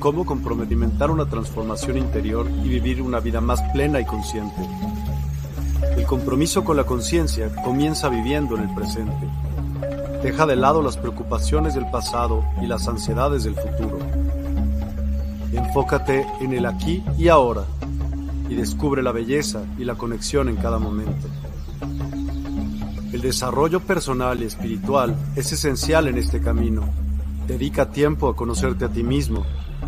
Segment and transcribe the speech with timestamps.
[0.00, 4.56] cómo comprometer una transformación interior y vivir una vida más plena y consciente.
[5.96, 9.28] El compromiso con la conciencia comienza viviendo en el presente.
[10.22, 13.98] Deja de lado las preocupaciones del pasado y las ansiedades del futuro.
[15.52, 17.64] Enfócate en el aquí y ahora
[18.48, 21.28] y descubre la belleza y la conexión en cada momento.
[23.12, 26.88] El desarrollo personal y espiritual es esencial en este camino.
[27.46, 29.44] Dedica tiempo a conocerte a ti mismo,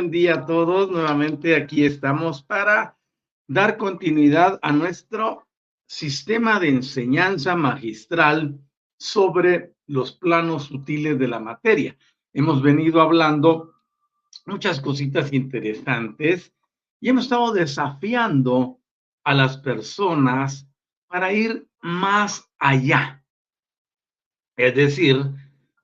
[0.00, 0.90] Buen día a todos.
[0.90, 2.96] Nuevamente aquí estamos para
[3.46, 5.46] dar continuidad a nuestro
[5.86, 8.58] sistema de enseñanza magistral
[8.98, 11.98] sobre los planos sutiles de la materia.
[12.32, 13.74] Hemos venido hablando
[14.46, 16.50] muchas cositas interesantes
[16.98, 18.80] y hemos estado desafiando
[19.22, 20.66] a las personas
[21.08, 23.22] para ir más allá.
[24.56, 25.26] Es decir,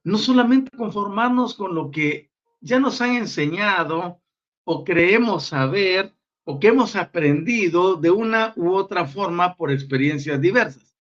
[0.04, 2.25] no solamente conformarnos con lo que
[2.60, 4.20] ya nos han enseñado
[4.64, 10.96] o creemos saber o que hemos aprendido de una u otra forma por experiencias diversas.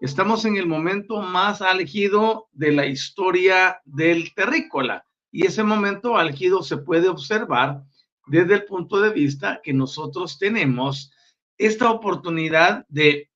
[0.00, 6.62] Estamos en el momento más álgido de la historia del terrícola y ese momento álgido
[6.62, 7.84] se puede observar
[8.26, 11.12] desde el punto de vista que nosotros tenemos
[11.58, 13.30] esta oportunidad de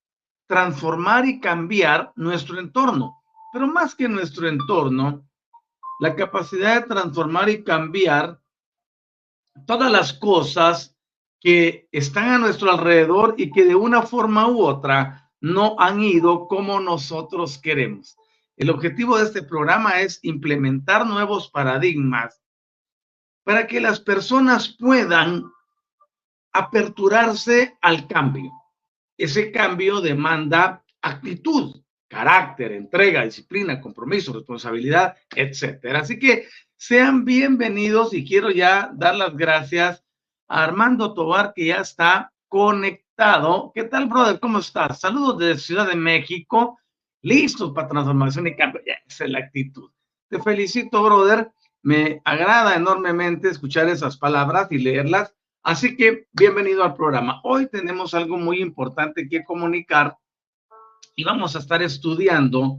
[0.46, 3.16] transformar y cambiar nuestro entorno,
[3.52, 5.25] pero más que nuestro entorno,
[5.98, 8.40] la capacidad de transformar y cambiar
[9.66, 10.96] todas las cosas
[11.40, 16.48] que están a nuestro alrededor y que de una forma u otra no han ido
[16.48, 18.16] como nosotros queremos.
[18.56, 22.42] El objetivo de este programa es implementar nuevos paradigmas
[23.44, 25.44] para que las personas puedan
[26.52, 28.50] aperturarse al cambio.
[29.18, 36.00] Ese cambio demanda actitud carácter, entrega, disciplina, compromiso, responsabilidad, etcétera.
[36.00, 36.46] Así que
[36.76, 40.04] sean bienvenidos y quiero ya dar las gracias
[40.48, 43.72] a Armando Tobar que ya está conectado.
[43.74, 44.38] ¿Qué tal, brother?
[44.40, 45.00] ¿Cómo estás?
[45.00, 46.78] Saludos desde Ciudad de México.
[47.22, 48.82] Listos para transformación y cambio.
[48.86, 49.90] Ya, esa es la actitud.
[50.28, 51.50] Te felicito, brother.
[51.82, 55.34] Me agrada enormemente escuchar esas palabras y leerlas.
[55.62, 57.40] Así que bienvenido al programa.
[57.42, 60.16] Hoy tenemos algo muy importante que comunicar
[61.16, 62.78] y vamos a estar estudiando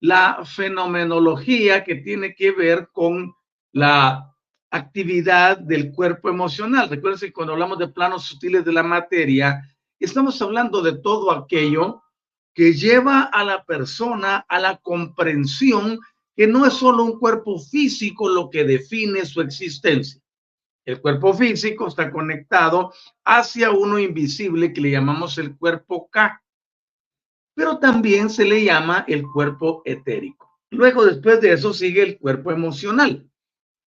[0.00, 3.32] la fenomenología que tiene que ver con
[3.72, 4.34] la
[4.70, 6.88] actividad del cuerpo emocional.
[6.88, 9.62] Recuerden que cuando hablamos de planos sutiles de la materia,
[9.98, 12.02] estamos hablando de todo aquello
[12.52, 16.00] que lleva a la persona a la comprensión
[16.34, 20.20] que no es solo un cuerpo físico lo que define su existencia.
[20.84, 22.92] El cuerpo físico está conectado
[23.24, 26.42] hacia uno invisible que le llamamos el cuerpo K
[27.58, 30.60] pero también se le llama el cuerpo etérico.
[30.70, 33.28] Luego, después de eso, sigue el cuerpo emocional.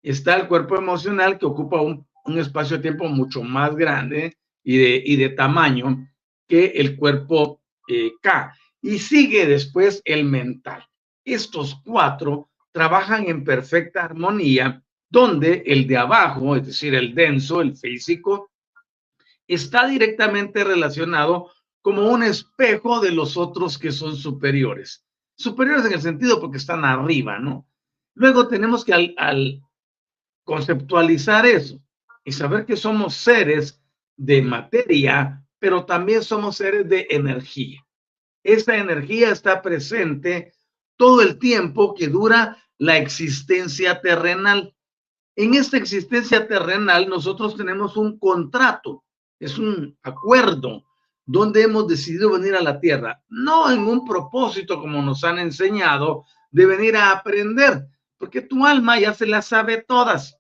[0.03, 5.29] Está el cuerpo emocional que ocupa un, espacio-tiempo mucho más grande y de, y de
[5.29, 6.09] tamaño
[6.47, 8.55] que el cuerpo eh, K.
[8.81, 10.87] Y sigue después el mental.
[11.23, 17.77] Estos cuatro trabajan en perfecta armonía, donde el de abajo, es decir, el denso, el
[17.77, 18.51] físico,
[19.47, 21.51] está directamente relacionado
[21.83, 25.05] como un espejo de los otros que son superiores.
[25.37, 27.67] Superiores en el sentido porque están arriba, ¿no?
[28.15, 29.63] Luego tenemos que al,
[30.45, 31.81] conceptualizar eso
[32.25, 33.81] y saber que somos seres
[34.17, 37.87] de materia, pero también somos seres de energía.
[38.43, 40.53] Esa energía está presente
[40.97, 44.75] todo el tiempo que dura la existencia terrenal.
[45.37, 49.05] En esta existencia terrenal nosotros tenemos un contrato,
[49.39, 50.88] es un acuerdo
[51.29, 56.25] donde hemos decidido venir a la tierra, no en un propósito como nos han enseñado
[56.51, 57.87] de venir a aprender,
[58.17, 60.39] porque tu alma ya se las sabe todas.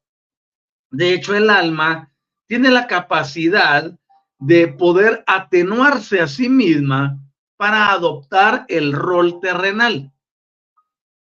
[0.90, 2.11] De hecho, el alma
[2.46, 3.93] tiene la capacidad
[4.38, 7.19] de poder atenuarse a sí misma
[7.58, 10.11] para adoptar el rol terrenal.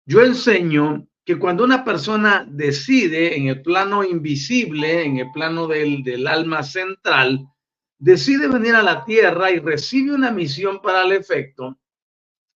[0.05, 6.03] Yo enseño que cuando una persona decide en el plano invisible, en el plano del,
[6.03, 7.49] del alma central,
[7.97, 11.77] decide venir a la Tierra y recibe una misión para el efecto,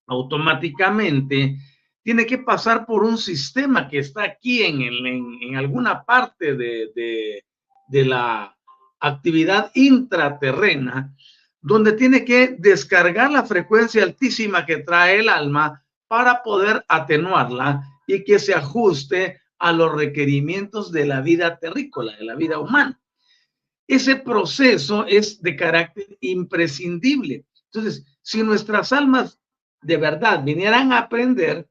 [0.07, 1.57] automáticamente
[2.03, 7.45] tiene que pasar por un sistema que está aquí en, en, alguna parte de, de,
[7.88, 8.55] de la
[8.99, 11.13] actividad intraterrena,
[11.61, 18.23] donde tiene que descargar la frecuencia altísima que trae el alma para poder atenuarla y
[18.23, 23.00] que se ajuste a los requerimientos de la vida terrícola, de la vida humana.
[23.87, 27.45] Ese proceso es de carácter imprescindible.
[27.65, 29.39] Entonces, si nuestras almas
[29.81, 31.67] de verdad vinieran a aprender,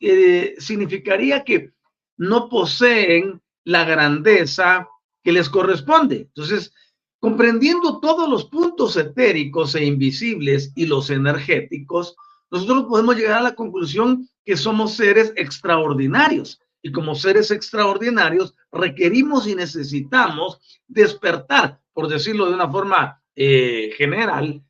[0.00, 1.72] eh, significaría que
[2.16, 4.88] no poseen la grandeza
[5.22, 6.16] que les corresponde.
[6.16, 6.72] Entonces,
[7.20, 12.16] comprendiendo todos los puntos etéricos e invisibles y los energéticos,
[12.50, 16.60] nosotros podemos llegar a la conclusión que somos seres extraordinarios.
[16.82, 24.62] Y como seres extraordinarios, requerimos y necesitamos despertar, por decirlo de una forma eh, general,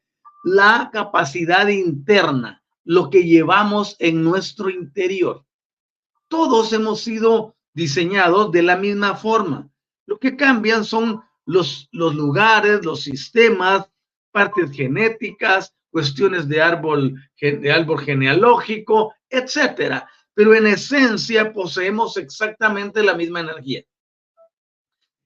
[0.44, 5.44] la capacidad interna, lo que llevamos en nuestro interior.
[6.28, 9.70] Todos hemos sido diseñados de la misma forma.
[10.06, 13.88] Lo que cambian son los, los lugares, los sistemas,
[14.30, 20.08] partes genéticas, cuestiones de árbol, de árbol genealógico, etcétera.
[20.34, 23.82] Pero en esencia poseemos exactamente la misma energía.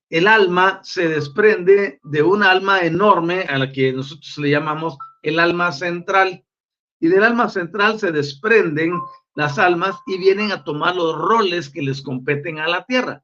[0.09, 5.39] El alma se desprende de un alma enorme a la que nosotros le llamamos el
[5.39, 6.45] alma central.
[7.01, 8.93] Y del alma central se desprenden
[9.35, 13.23] las almas y vienen a tomar los roles que les competen a la tierra.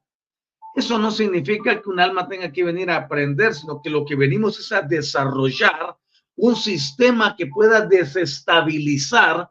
[0.75, 4.15] Eso no significa que un alma tenga que venir a aprender, sino que lo que
[4.15, 5.97] venimos es a desarrollar
[6.35, 9.49] un sistema que pueda desestabilizar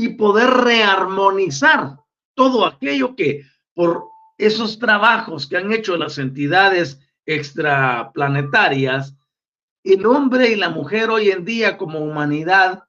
[0.00, 1.98] y poder rearmonizar
[2.34, 3.44] todo aquello que
[3.74, 4.04] por
[4.38, 9.14] esos trabajos que han hecho las entidades extraplanetarias,
[9.84, 12.84] el hombre y la mujer hoy en día como humanidad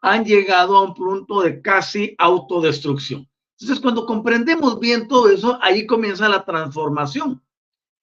[0.00, 3.28] han llegado a un punto de casi autodestrucción.
[3.58, 7.42] Entonces, cuando comprendemos bien todo eso, ahí comienza la transformación.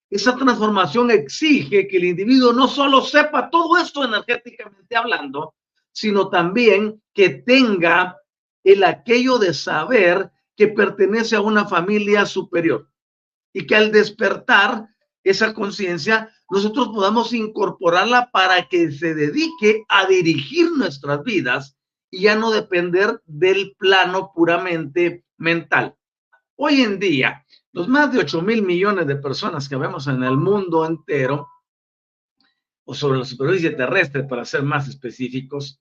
[0.08, 5.56] Esa transformación exige que el individuo no solo sepa todo esto energéticamente hablando,
[5.92, 8.21] sino también que tenga
[8.64, 12.90] el aquello de saber que pertenece a una familia superior
[13.54, 14.88] y que al despertar
[15.24, 21.78] esa conciencia, nosotros podamos incorporarla para que se dedique a dirigir nuestras vidas
[22.10, 25.96] y ya no depender del plano puramente mental.
[26.56, 30.38] Hoy en día, los más de 8 mil millones de personas que vemos en el
[30.38, 31.48] mundo entero,
[32.84, 35.80] o sobre la superficie terrestre, para ser más específicos,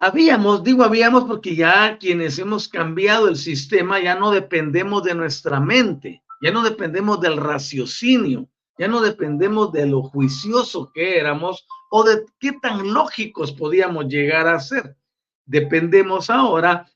[0.00, 5.60] habíamos, digo habíamos porque ya quienes hemos cambiado el sistema ya no dependemos de nuestra
[5.60, 8.48] mente, ya no dependemos del raciocinio,
[8.78, 14.46] ya no dependemos de lo juicioso que éramos o de qué tan lógicos podíamos llegar
[14.48, 14.96] a ser.
[15.44, 16.90] Dependemos ahora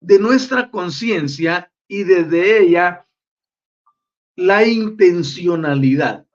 [0.00, 3.06] de nuestra conciencia y desde ella
[4.36, 6.26] la intencionalidad.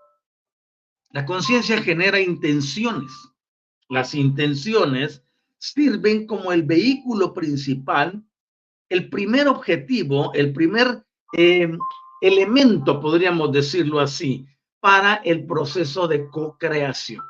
[1.10, 3.12] La conciencia genera intenciones.
[3.90, 5.25] Las intenciones
[5.58, 8.24] sirven como el vehículo principal,
[8.90, 11.04] el primer objetivo, el primer
[11.38, 11.72] eh,
[12.22, 14.46] elemento, podríamos decirlo así,
[14.80, 17.24] para el proceso de co-creación.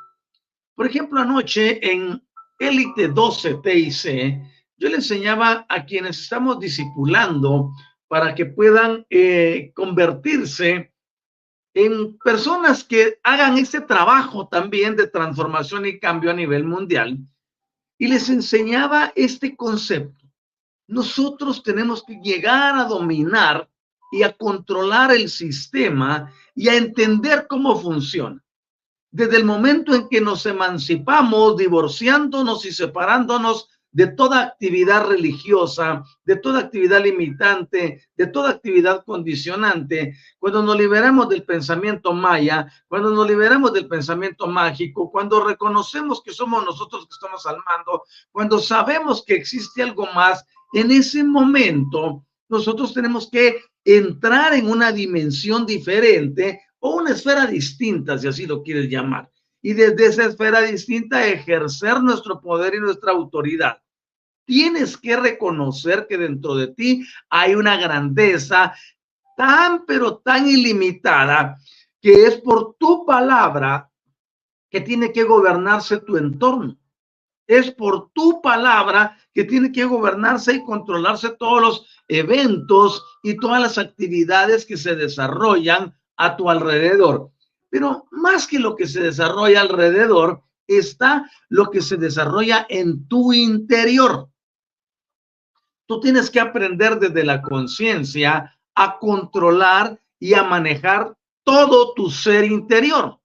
[0.74, 2.22] Por ejemplo, anoche en
[2.58, 4.42] Élite 12 TIC,
[4.76, 7.72] yo le enseñaba a quienes estamos discipulando
[8.08, 10.92] para que puedan eh, convertirse
[11.74, 17.18] en personas que hagan ese trabajo también de transformación y cambio a nivel mundial.
[17.98, 20.24] Y les enseñaba este concepto.
[20.88, 23.68] Nosotros tenemos que llegar a dominar
[24.12, 28.42] y a controlar el sistema y a entender cómo funciona.
[29.10, 36.36] Desde el momento en que nos emancipamos, divorciándonos y separándonos de toda actividad religiosa, de
[36.36, 43.26] toda actividad limitante, de toda actividad condicionante, cuando nos liberamos del pensamiento maya, cuando nos
[43.26, 49.24] liberamos del pensamiento mágico, cuando reconocemos que somos nosotros que estamos al mando, cuando sabemos
[49.24, 56.60] que existe algo más, en ese momento nosotros tenemos que entrar en una dimensión diferente
[56.80, 59.30] o una esfera distinta, si así lo quieres llamar.
[59.62, 63.78] Y desde esa esfera distinta ejercer nuestro poder y nuestra autoridad.
[64.46, 68.72] Tienes que reconocer que dentro de ti hay una grandeza
[69.36, 71.58] tan, pero tan ilimitada
[72.00, 73.90] que es por tu palabra
[74.70, 76.78] que tiene que gobernarse tu entorno.
[77.48, 83.60] Es por tu palabra que tiene que gobernarse y controlarse todos los eventos y todas
[83.60, 87.30] las actividades que se desarrollan a tu alrededor.
[87.68, 93.32] Pero más que lo que se desarrolla alrededor, está lo que se desarrolla en tu
[93.32, 94.30] interior.
[95.86, 102.44] Tú tienes que aprender desde la conciencia a controlar y a manejar todo tu ser
[102.44, 103.18] interior.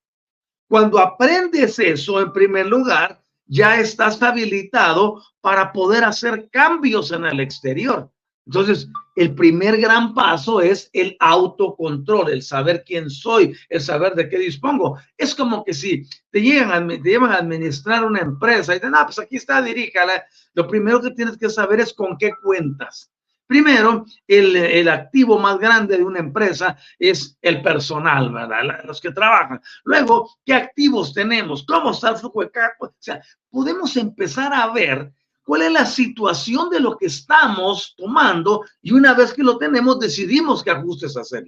[0.69, 7.39] Cuando aprendes eso, en primer lugar, ya estás habilitado para poder hacer cambios en el
[7.39, 8.09] exterior.
[8.45, 14.29] Entonces, el primer gran paso es el autocontrol, el saber quién soy, el saber de
[14.29, 14.97] qué dispongo.
[15.17, 18.93] Es como que si te, llegan a, te llevan a administrar una empresa y dicen,
[18.95, 20.23] ah, pues aquí está, diríjala.
[20.53, 23.11] Lo primero que tienes que saber es con qué cuentas.
[23.51, 28.79] Primero, el, activo más grande de una empresa es el personal, ¿verdad?
[28.85, 29.61] Los que trabajan.
[29.83, 31.65] Luego, ¿qué activos tenemos?
[31.65, 35.11] ¿Cómo está el flujo de O sea, podemos empezar a ver
[35.43, 39.99] cuál es la situación de lo que estamos tomando y una vez que lo tenemos,
[39.99, 41.45] decidimos qué ajustes hacer.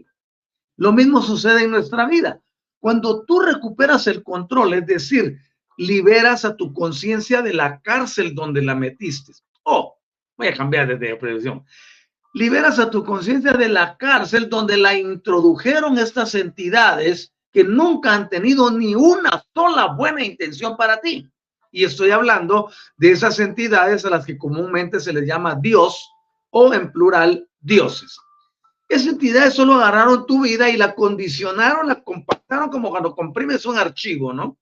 [0.78, 2.40] Lo mismo sucede en nuestra vida.
[2.80, 5.40] Cuando tú recuperas el control, es decir,
[5.78, 9.34] liberas a tu conciencia de la cárcel donde la metiste.
[9.64, 9.98] Oh,
[10.38, 11.62] voy a cambiar de, de
[12.34, 18.30] liberas a tu conciencia de la cárcel donde la introdujeron estas entidades que nunca han
[18.30, 21.30] tenido ni una sola buena intención para ti.
[21.74, 26.08] Y estoy hablando de esas entidades a las que comúnmente se les llama Dios
[26.52, 28.16] o en plural dioses.
[28.88, 33.76] Esas entidades solo agarraron tu vida y la condicionaron, la compactaron como cuando comprimes un
[33.76, 34.56] archivo, ¿no?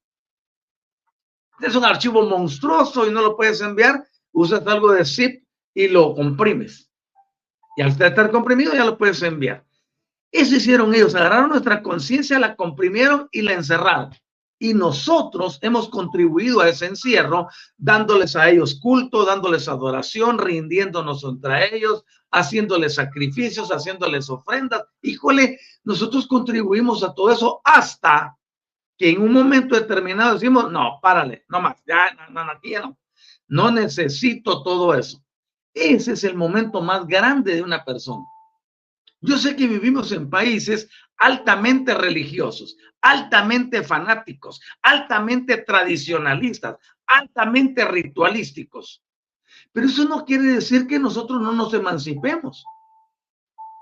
[1.59, 6.15] Es un archivo monstruoso y no lo puedes enviar, usas algo de zip y lo
[6.15, 6.89] comprimes.
[7.75, 9.65] Y al estar comprimido ya lo puedes enviar.
[10.31, 14.11] Eso hicieron ellos, agarraron nuestra conciencia, la comprimieron y la encerraron.
[14.61, 21.75] Y nosotros hemos contribuido a ese encierro, dándoles a ellos culto, dándoles adoración, rindiéndonos entre
[21.75, 24.83] ellos, haciéndoles sacrificios, haciéndoles ofrendas.
[25.01, 28.37] Híjole, nosotros contribuimos a todo eso hasta
[28.99, 32.99] que en un momento determinado decimos, no, párale, no más, ya, no, no, ya no.
[33.47, 35.25] No necesito todo eso.
[35.73, 38.23] Ese es el momento más grande de una persona.
[39.21, 40.87] Yo sé que vivimos en países
[41.21, 49.03] altamente religiosos, altamente fanáticos, altamente tradicionalistas, altamente ritualísticos.
[49.71, 52.65] Pero eso no quiere decir que nosotros no nos emancipemos.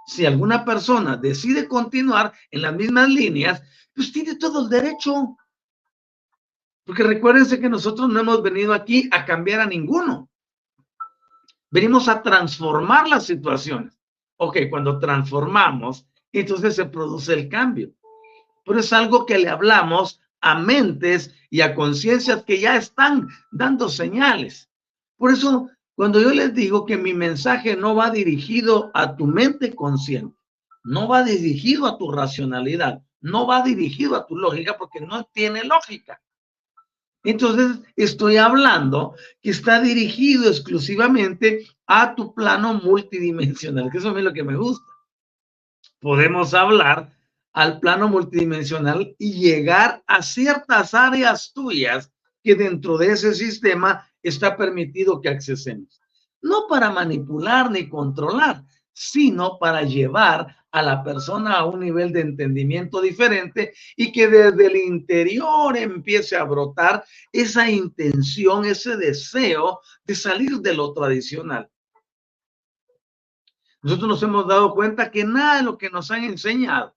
[0.05, 3.63] Si alguna persona decide continuar en las mismas líneas,
[3.95, 5.37] pues tiene todo el derecho.
[6.83, 10.29] Porque recuérdense que nosotros no hemos venido aquí a cambiar a ninguno.
[11.71, 13.97] Venimos a transformar las situaciones.
[14.35, 17.91] Ok, cuando transformamos, entonces se produce el cambio.
[18.65, 23.89] Pero es algo que le hablamos a mentes y a conciencias que ya están dando
[23.89, 24.69] señales.
[25.17, 29.75] Por eso, cuando yo les digo que mi mensaje no va dirigido a tu mente
[29.75, 30.37] consciente,
[30.83, 35.63] no va dirigido a tu racionalidad, no va dirigido a tu lógica porque no tiene
[35.63, 36.21] lógica.
[37.23, 44.31] Entonces, estoy hablando que está dirigido exclusivamente a tu plano multidimensional, que eso es lo
[44.31, 44.85] que me gusta.
[45.99, 47.11] Podemos hablar
[47.51, 54.55] al plano multidimensional y llegar a ciertas áreas tuyas que dentro de ese sistema está
[54.55, 56.01] permitido que accesemos.
[56.41, 58.63] No para manipular ni controlar,
[58.93, 64.67] sino para llevar a la persona a un nivel de entendimiento diferente y que desde
[64.67, 67.03] el interior empiece a brotar
[67.33, 71.69] esa intención, ese deseo de salir de lo tradicional.
[73.81, 76.95] Nosotros nos hemos dado cuenta que nada de lo que nos han enseñado,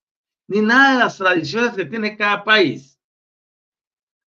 [0.48, 2.98] ni nada de las tradiciones que tiene cada país,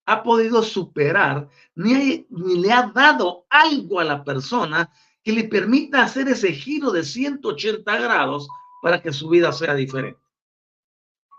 [0.05, 4.91] ha podido superar, ni, le ha dado algo a la persona
[5.23, 8.47] que le permita hacer ese giro de 180 grados
[8.81, 10.19] para que su vida sea diferente.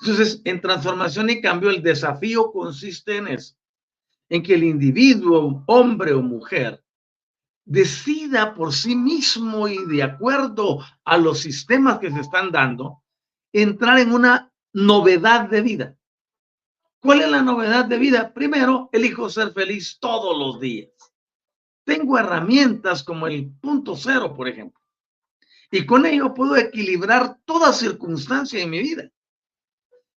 [0.00, 3.54] Entonces, en transformación y cambio, el desafío consiste en eso,
[4.28, 6.83] en que el individuo, hombre o mujer,
[7.64, 13.02] decida por sí mismo y de acuerdo a los sistemas que se están dando,
[13.52, 15.96] entrar en una novedad de vida.
[17.00, 18.32] ¿Cuál es la novedad de vida?
[18.32, 20.90] Primero, elijo ser feliz todos los días.
[21.84, 24.80] Tengo herramientas como el punto cero, por ejemplo.
[25.70, 29.10] Y con ello puedo equilibrar toda circunstancia en mi vida.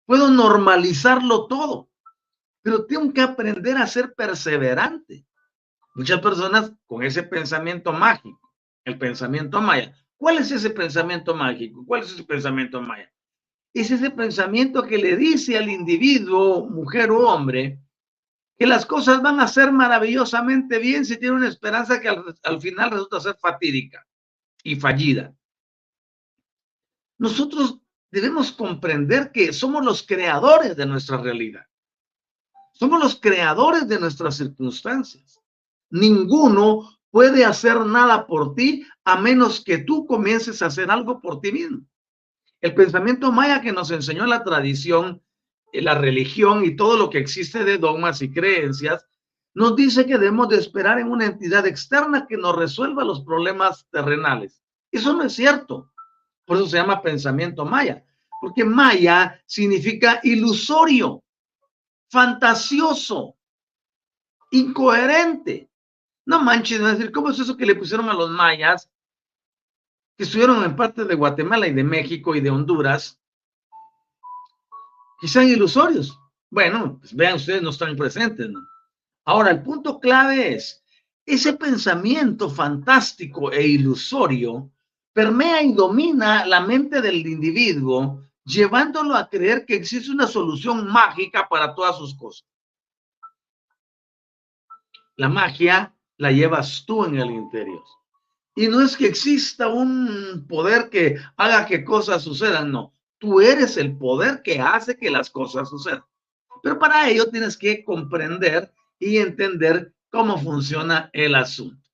[0.05, 1.89] Puedo normalizarlo todo.
[2.61, 5.27] Pero tengo que aprender a ser perseverante.
[5.95, 8.53] Muchas personas con ese pensamiento mágico,
[8.85, 9.97] el pensamiento maya.
[10.17, 11.85] ¿Cuál es ese pensamiento mágico?
[11.87, 13.13] ¿Cuál es ese pensamiento maya?
[13.73, 17.81] Es ese pensamiento que le dice al individuo, mujer o hombre,
[18.57, 22.91] que las cosas van a ser maravillosamente bien si tiene una esperanza que al, final
[22.91, 24.07] resulta ser fatídica
[24.63, 25.35] y fallida.
[27.19, 31.67] Nosotros debemos comprender que somos los creadores de nuestra realidad.
[32.73, 35.44] Somos los creadores de nuestras circunstancias.
[35.95, 41.41] Ninguno puede hacer nada por ti a menos que tú comiences a hacer algo por
[41.41, 41.87] ti mismo.
[42.61, 45.23] El pensamiento maya que nos enseñó la tradición
[45.81, 49.07] la religión y todo lo que existe de dogmas y creencias,
[49.55, 53.87] nos dice que debemos de esperar en una entidad externa que nos resuelva los problemas
[53.91, 54.63] terrenales.
[54.91, 55.93] Eso no es cierto.
[56.45, 58.05] Por eso se llama pensamiento maya,
[58.41, 61.23] porque maya significa ilusorio,
[62.11, 63.37] fantasioso,
[64.51, 65.71] incoherente.
[66.27, 68.91] No manches, no decir, ¿cómo es eso que le pusieron a los mayas
[70.17, 73.19] que estuvieron en parte de Guatemala y de México y de Honduras
[75.29, 76.19] sean ilusorios.
[76.51, 78.49] Bueno, pues vean ustedes, no están presentes.
[78.51, 78.61] ¿no?
[79.25, 80.83] Ahora, el punto clave es,
[81.27, 84.71] ese pensamiento fantástico e ilusorio
[85.13, 91.49] permea y domina la mente del individuo, llevándolo a creer que existe una solución mágica
[91.49, 92.47] para todas sus cosas.
[95.17, 97.83] La magia la llevas tú en el interior.
[98.57, 102.95] Y no es que exista un poder que haga que cosas sucedan, no.
[103.19, 106.05] Tú eres el poder que hace que las cosas sucedan.
[106.63, 111.85] Pero para ello tienes que comprender y entender cómo funciona el asunto.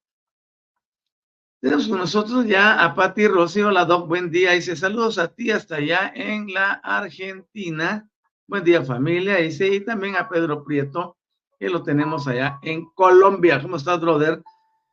[1.60, 4.52] Tenemos con nosotros ya a Patti Rocío, hola Doc, buen día.
[4.52, 8.08] Dice saludos a ti hasta allá en la Argentina.
[8.46, 9.36] Buen día familia.
[9.36, 11.18] Dice y también a Pedro Prieto,
[11.60, 13.60] que lo tenemos allá en Colombia.
[13.60, 14.42] ¿Cómo estás, brother?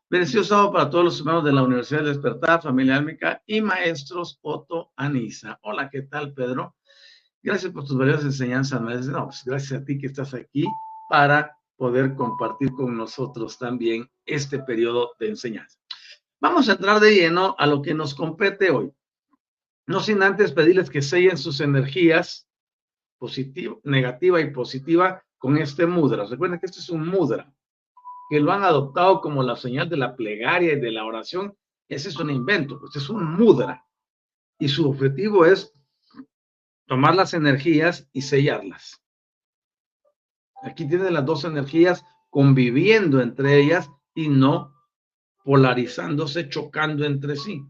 [0.09, 4.37] Bendecido sábado para todos los hermanos de la Universidad de Despertar, familia álmica y maestros
[4.41, 5.57] Otto Anisa.
[5.63, 6.75] Hola, ¿qué tal, Pedro?
[7.41, 10.65] Gracias por tus valiosas enseñanzas, No, pues gracias a ti que estás aquí
[11.09, 15.79] para poder compartir con nosotros también este periodo de enseñanza.
[16.41, 18.91] Vamos a entrar de lleno a lo que nos compete hoy.
[19.85, 22.45] No sin antes pedirles que sellen sus energías
[23.19, 26.25] positiva, negativa y positiva con este mudra.
[26.25, 27.53] Recuerden que este es un mudra
[28.29, 32.09] que lo han adoptado como la señal de la plegaria y de la oración, ese
[32.09, 33.85] es un invento, pues es un mudra.
[34.59, 35.73] Y su objetivo es
[36.87, 39.01] tomar las energías y sellarlas.
[40.63, 44.73] Aquí tienen las dos energías conviviendo entre ellas y no
[45.43, 47.63] polarizándose, chocando entre sí,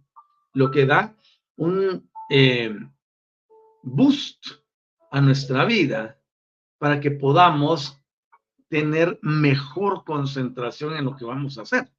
[0.54, 1.16] lo que da
[1.58, 2.74] un eh,
[3.84, 4.44] boost
[5.12, 6.17] a nuestra vida
[6.78, 8.02] para que podamos
[8.70, 11.92] tener mejor concentración en lo que vamos a hacer.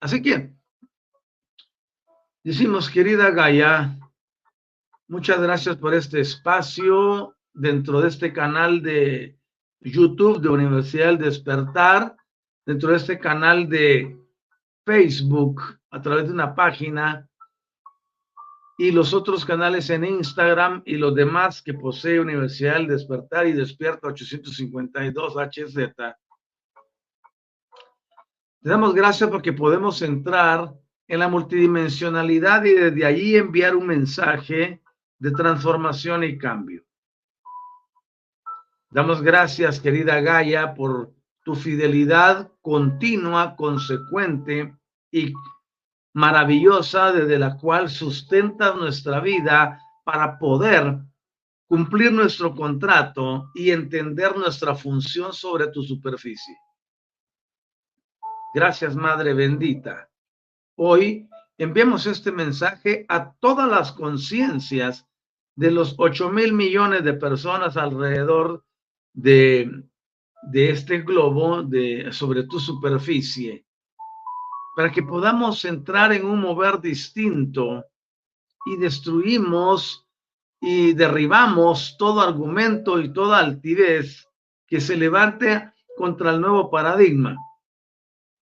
[0.00, 0.54] Así que,
[2.42, 3.98] decimos, querida Gaia,
[5.08, 9.38] muchas gracias por este espacio dentro de este canal de
[9.80, 12.16] YouTube de Universidad del Despertar,
[12.66, 14.18] dentro de este canal de
[14.84, 17.28] Facebook, a través de una página
[18.76, 23.52] y los otros canales en Instagram y los demás que posee Universidad del Despertar y
[23.52, 25.76] Despierta 852 HZ.
[28.60, 30.74] Le damos gracias porque podemos entrar
[31.06, 34.82] en la multidimensionalidad y desde allí enviar un mensaje
[35.18, 36.82] de transformación y cambio.
[38.90, 41.12] Damos gracias, querida Gaia, por
[41.44, 44.74] tu fidelidad continua, consecuente
[45.10, 45.32] y
[46.14, 50.98] maravillosa desde la cual sustentas nuestra vida para poder
[51.66, 56.56] cumplir nuestro contrato y entender nuestra función sobre tu superficie.
[58.54, 60.08] Gracias, Madre bendita.
[60.76, 65.06] Hoy enviamos este mensaje a todas las conciencias
[65.56, 68.64] de los 8 mil millones de personas alrededor
[69.12, 69.84] de,
[70.42, 73.64] de este globo, de, sobre tu superficie
[74.74, 77.84] para que podamos entrar en un mover distinto
[78.66, 80.06] y destruimos
[80.60, 84.26] y derribamos todo argumento y toda altivez
[84.66, 87.36] que se levante contra el nuevo paradigma.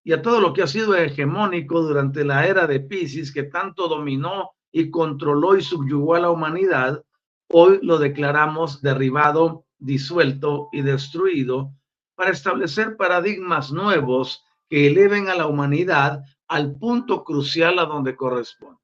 [0.04, 3.86] y a todo lo que ha sido hegemónico durante la era de Pisces, que tanto
[3.86, 7.04] dominó y controló y subyugó a la humanidad,
[7.48, 11.72] hoy lo declaramos derribado, disuelto y destruido
[12.16, 18.80] para establecer paradigmas nuevos que eleven a la humanidad al punto crucial a donde corresponde.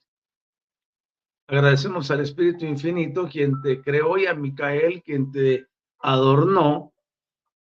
[1.46, 5.66] Agradecemos al Espíritu Infinito, quien te creó, y a Micael, quien te
[6.01, 6.92] adornó.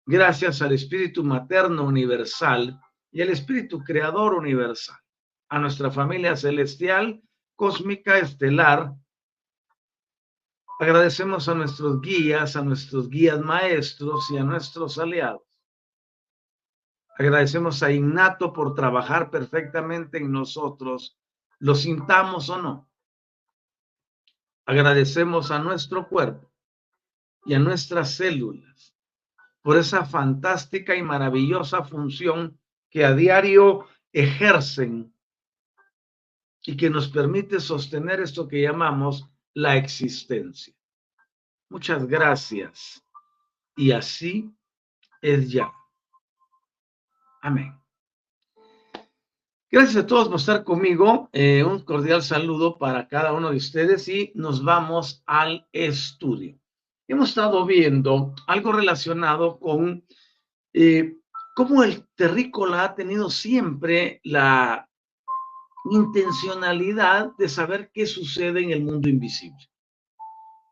[0.04, 2.78] Gracias al Espíritu Materno Universal
[3.10, 4.98] y al Espíritu Creador Universal.
[5.48, 7.22] A nuestra familia celestial,
[7.56, 8.92] cósmica, estelar.
[10.78, 15.47] Agradecemos a nuestros guías, a nuestros guías maestros y a nuestros aliados.
[17.18, 21.18] Agradecemos a Innato por trabajar perfectamente en nosotros,
[21.58, 22.88] lo sintamos o no.
[24.64, 26.48] Agradecemos a nuestro cuerpo
[27.44, 28.94] y a nuestras células
[29.62, 32.56] por esa fantástica y maravillosa función
[32.88, 35.12] que a diario ejercen
[36.62, 40.72] y que nos permite sostener esto que llamamos la existencia.
[41.68, 43.04] Muchas gracias.
[43.74, 44.54] Y así
[45.20, 45.72] es ya.
[47.40, 47.74] Amén.
[49.70, 51.28] Gracias a todos por estar conmigo.
[51.32, 56.58] Eh, un cordial saludo para cada uno de ustedes y nos vamos al estudio.
[57.06, 60.04] Hemos estado viendo algo relacionado con
[60.72, 61.18] eh,
[61.54, 64.88] cómo el terrícola ha tenido siempre la
[65.90, 69.68] intencionalidad de saber qué sucede en el mundo invisible.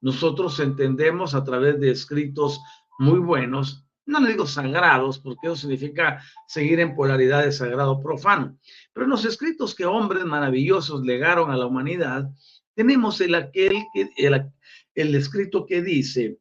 [0.00, 2.60] Nosotros entendemos a través de escritos
[2.98, 8.56] muy buenos no le digo sagrados, porque eso significa seguir en polaridad de sagrado profano,
[8.92, 12.30] pero en los escritos que hombres maravillosos legaron a la humanidad,
[12.74, 14.52] tenemos el, aquel, el,
[14.94, 16.38] el escrito que dice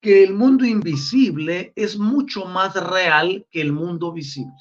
[0.00, 4.52] que el mundo invisible es mucho más real que el mundo visible.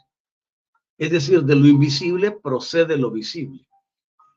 [0.97, 3.67] Es decir, de lo invisible procede lo visible.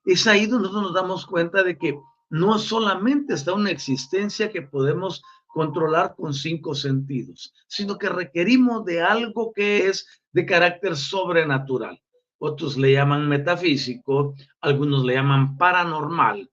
[0.05, 1.97] Es ahí donde nosotros nos damos cuenta de que
[2.29, 5.23] no solamente está una existencia que podemos
[5.57, 11.99] controlar con cinco sentidos, sino que requerimos de algo que es de carácter sobrenatural.
[12.37, 16.51] Otros le llaman metafísico, algunos le llaman paranormal.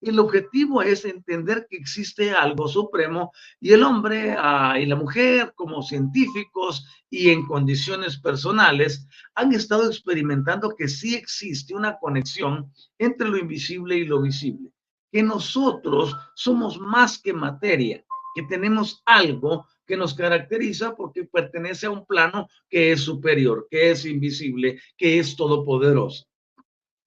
[0.00, 5.52] El objetivo es entender que existe algo supremo y el hombre ah, y la mujer
[5.54, 13.28] como científicos y en condiciones personales han estado experimentando que sí existe una conexión entre
[13.28, 14.72] lo invisible y lo visible,
[15.12, 18.02] que nosotros somos más que materia,
[18.34, 23.90] que tenemos algo que nos caracteriza porque pertenece a un plano que es superior, que
[23.90, 26.26] es invisible, que es todopoderoso.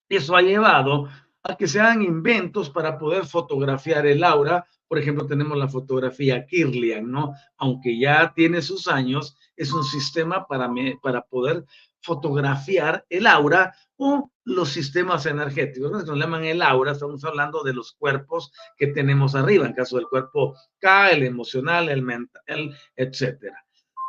[0.10, 1.08] Eso ha llevado
[1.44, 4.66] a que se hagan inventos para poder fotografiar el aura.
[4.88, 7.34] Por ejemplo, tenemos la fotografía Kirlian, ¿no?
[7.58, 10.70] Aunque ya tiene sus años, es un sistema para,
[11.02, 11.66] para poder
[12.02, 15.92] fotografiar el aura o los sistemas energéticos.
[15.92, 20.08] Nos llaman el aura, estamos hablando de los cuerpos que tenemos arriba, en caso del
[20.08, 23.64] cuerpo K, el emocional, el mental, etcétera.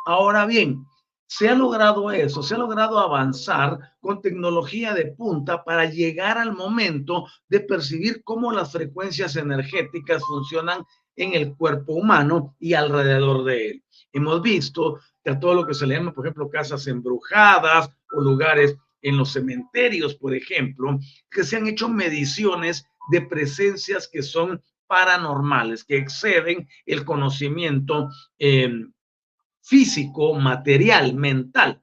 [0.05, 0.85] Ahora bien,
[1.27, 6.53] se ha logrado eso, se ha logrado avanzar con tecnología de punta para llegar al
[6.53, 13.69] momento de percibir cómo las frecuencias energéticas funcionan en el cuerpo humano y alrededor de
[13.69, 13.83] él.
[14.13, 18.21] Hemos visto que a todo lo que se le llama, por ejemplo, casas embrujadas o
[18.21, 24.63] lugares en los cementerios, por ejemplo, que se han hecho mediciones de presencias que son
[24.87, 28.71] paranormales, que exceden el conocimiento eh,
[29.61, 31.81] físico, material, mental.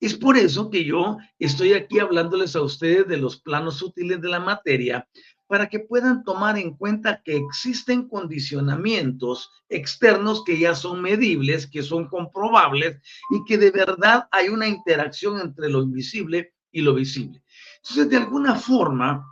[0.00, 4.28] Es por eso que yo estoy aquí hablándoles a ustedes de los planos sutiles de
[4.28, 5.08] la materia,
[5.46, 11.84] para que puedan tomar en cuenta que existen condicionamientos externos que ya son medibles, que
[11.84, 13.00] son comprobables
[13.30, 17.42] y que de verdad hay una interacción entre lo invisible y lo visible.
[17.76, 19.26] Entonces, de alguna forma,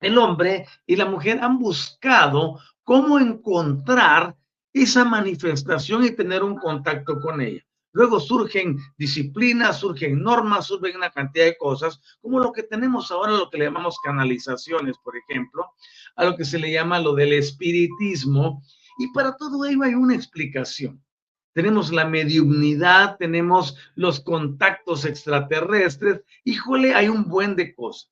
[0.00, 4.36] el hombre y la mujer han buscado cómo encontrar
[4.72, 7.64] esa manifestación y tener un contacto con ella.
[7.92, 13.30] Luego surgen disciplinas, surgen normas, surgen una cantidad de cosas, como lo que tenemos ahora,
[13.30, 15.66] lo que le llamamos canalizaciones, por ejemplo,
[16.16, 18.60] a lo que se le llama lo del espiritismo.
[18.98, 21.00] Y para todo ello hay una explicación
[21.52, 26.22] tenemos la mediunidad, tenemos los contactos extraterrestres.
[26.44, 28.10] Híjole, hay un buen de cosas.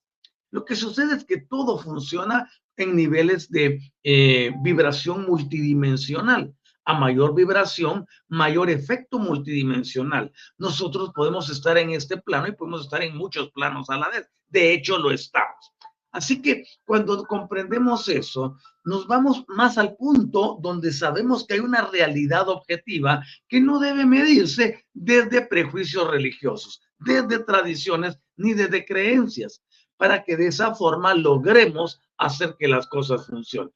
[0.50, 6.55] Lo que sucede es que todo funciona en niveles de eh, vibración multidimensional.
[6.85, 10.33] A mayor vibración, mayor efecto multidimensional.
[10.59, 14.29] Nosotros podemos estar en este plano y podemos estar en muchos planos a la vez.
[14.48, 15.72] De hecho, lo estamos.
[16.12, 21.83] Así que cuando comprendemos eso, nos vamos más al punto donde sabemos que hay una
[21.83, 29.62] realidad objetiva que no debe medirse desde prejuicios religiosos, desde tradiciones ni desde creencias,
[29.96, 33.73] para que de esa forma logremos hacer que las cosas funcionen.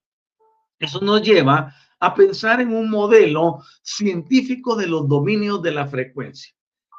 [0.78, 6.52] Eso nos lleva a pensar en un modelo científico de los dominios de la frecuencia.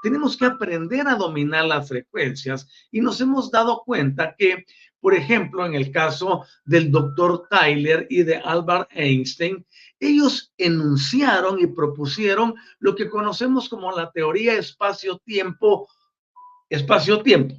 [0.06, 4.64] Tenemos que aprender a dominar las frecuencias y nos hemos dado cuenta que
[5.00, 9.66] por ejemplo, en el caso del doctor Tyler y de Albert Einstein,
[10.00, 15.88] ellos enunciaron y propusieron lo que conocemos como la teoría espacio-tiempo.
[16.70, 17.56] Espacio-tiempo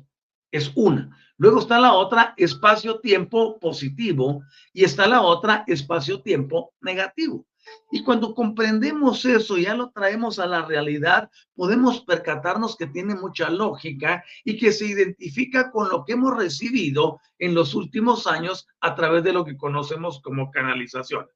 [0.52, 1.16] es una.
[1.36, 7.44] Luego está la otra espacio-tiempo positivo y está la otra espacio-tiempo negativo.
[7.90, 13.48] Y cuando comprendemos eso, ya lo traemos a la realidad, podemos percatarnos que tiene mucha
[13.48, 18.94] lógica y que se identifica con lo que hemos recibido en los últimos años a
[18.94, 21.26] través de lo que conocemos como canalización.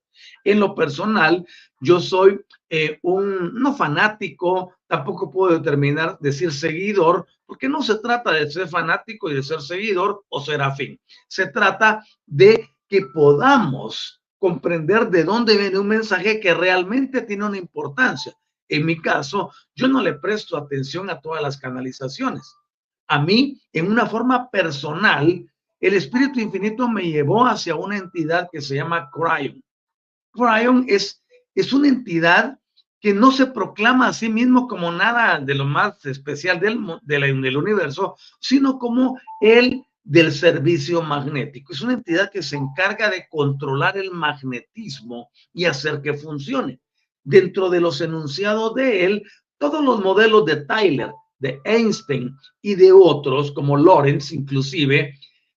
[0.44, 1.46] En lo personal,
[1.80, 8.32] yo soy eh, un, no fanático, tampoco puedo determinar, decir seguidor, porque no se trata
[8.32, 11.00] de ser fanático y de ser seguidor o ser afín.
[11.28, 17.58] Se trata de que podamos comprender de dónde viene un mensaje que realmente tiene una
[17.58, 18.32] importancia.
[18.68, 22.56] En mi caso, yo no le presto atención a todas las canalizaciones.
[23.06, 25.46] A mí, en una forma personal,
[25.78, 29.62] el Espíritu Infinito me llevó hacia una entidad que se llama Cryon.
[30.32, 31.22] Cryon es,
[31.54, 32.58] es una entidad
[33.00, 37.56] que no se proclama a sí mismo como nada de lo más especial del, del
[37.56, 41.72] universo, sino como el del servicio magnético.
[41.72, 46.80] Es una entidad que se encarga de controlar el magnetismo y hacer que funcione.
[47.22, 49.22] Dentro de los enunciados de él,
[49.58, 55.14] todos los modelos de Tyler, de Einstein y de otros, como Lorenz inclusive,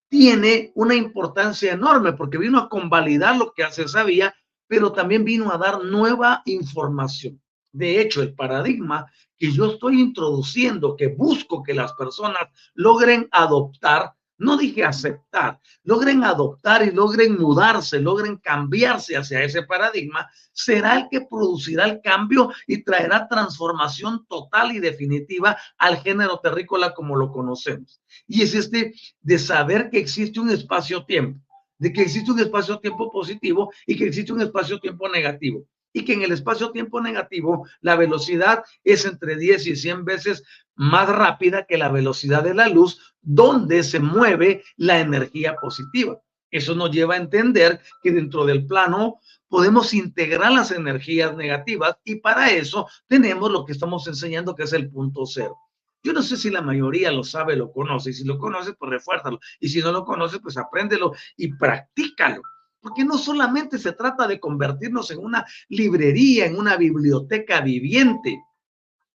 [0.10, 4.36] tiene una importancia enorme porque vino a convalidar lo que hace sabía,
[4.68, 7.42] pero también vino a dar nueva información.
[7.72, 14.14] De hecho, el paradigma que yo estoy introduciendo, que busco que las personas logren adoptar,
[14.38, 21.08] no dije aceptar, logren adoptar y logren mudarse, logren cambiarse hacia ese paradigma, será el
[21.10, 27.32] que producirá el cambio y traerá transformación total y definitiva al género terrícola como lo
[27.32, 28.02] conocemos.
[28.28, 31.40] Y es este de saber que existe un espacio-tiempo,
[31.78, 36.24] de que existe un espacio-tiempo positivo y que existe un espacio-tiempo negativo y que en
[36.24, 40.44] el espacio-tiempo negativo la velocidad es entre 10 y 100 veces
[40.76, 46.20] más rápida que la velocidad de la luz, donde se mueve la energía positiva.
[46.50, 52.16] Eso nos lleva a entender que dentro del plano podemos integrar las energías negativas y
[52.16, 55.58] para eso tenemos lo que estamos enseñando que es el punto cero.
[56.04, 58.92] Yo no sé si la mayoría lo sabe, lo conoce, y si lo conoce, pues
[58.92, 62.42] refuérzalo, y si no lo conoce, pues apréndelo y practícalo.
[62.84, 68.44] Porque no solamente se trata de convertirnos en una librería, en una biblioteca viviente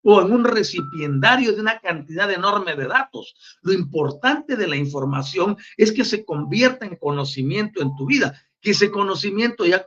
[0.03, 3.35] o en un recipiendario de una cantidad enorme de datos.
[3.61, 8.73] Lo importante de la información es que se convierta en conocimiento en tu vida que
[8.73, 9.85] ese conocimiento ya,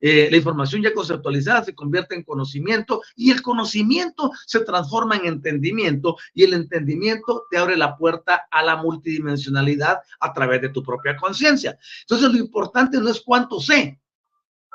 [0.00, 5.26] eh, la información ya conceptualizada se convierte en conocimiento y el conocimiento se transforma en
[5.26, 10.82] entendimiento y el entendimiento te abre la puerta a la multidimensionalidad a través de tu
[10.82, 11.78] propia conciencia.
[12.02, 14.00] Entonces lo importante no es cuánto sé,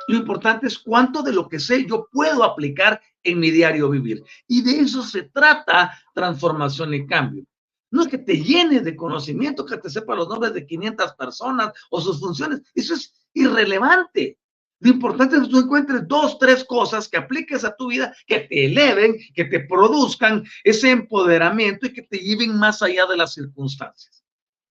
[0.07, 4.23] lo importante es cuánto de lo que sé yo puedo aplicar en mi diario vivir.
[4.47, 7.45] Y de eso se trata transformación y cambio.
[7.91, 11.73] No es que te llenes de conocimiento, que te sepa los nombres de 500 personas
[11.89, 12.61] o sus funciones.
[12.75, 14.37] Eso es irrelevante.
[14.81, 18.41] Lo importante es que tú encuentres dos, tres cosas que apliques a tu vida, que
[18.41, 23.33] te eleven, que te produzcan ese empoderamiento y que te lleven más allá de las
[23.33, 24.23] circunstancias.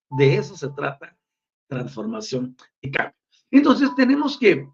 [0.09, 1.15] De eso se trata
[1.67, 3.15] transformación y cambio.
[3.51, 4.67] Entonces tenemos que,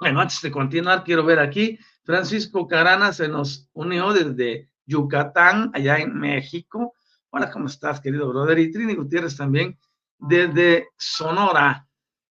[0.00, 5.98] bueno, antes de continuar, quiero ver aquí, Francisco Carana se nos unió desde Yucatán, allá
[5.98, 6.94] en México.
[7.32, 8.58] Hola, ¿cómo estás, querido brother?
[8.58, 9.78] Y Trini Gutiérrez también
[10.18, 11.86] desde Sonora.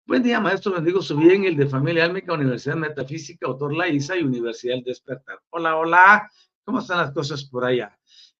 [0.04, 0.72] Buen día, maestro.
[0.72, 5.40] Bendigo su bien, el de Familia Álmica, Universidad Metafísica, Autor Isa y Universidad del Despertar.
[5.50, 6.28] Hola, hola.
[6.64, 7.96] ¿Cómo están las cosas por allá?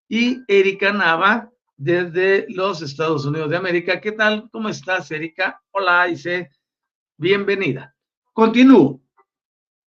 [0.09, 4.01] Y Erika Nava, desde los Estados Unidos de América.
[4.01, 4.51] ¿Qué tal?
[4.51, 5.63] ¿Cómo estás, Erika?
[5.71, 6.51] Hola, dice.
[7.17, 7.95] Bienvenida.
[8.33, 9.01] Continúo.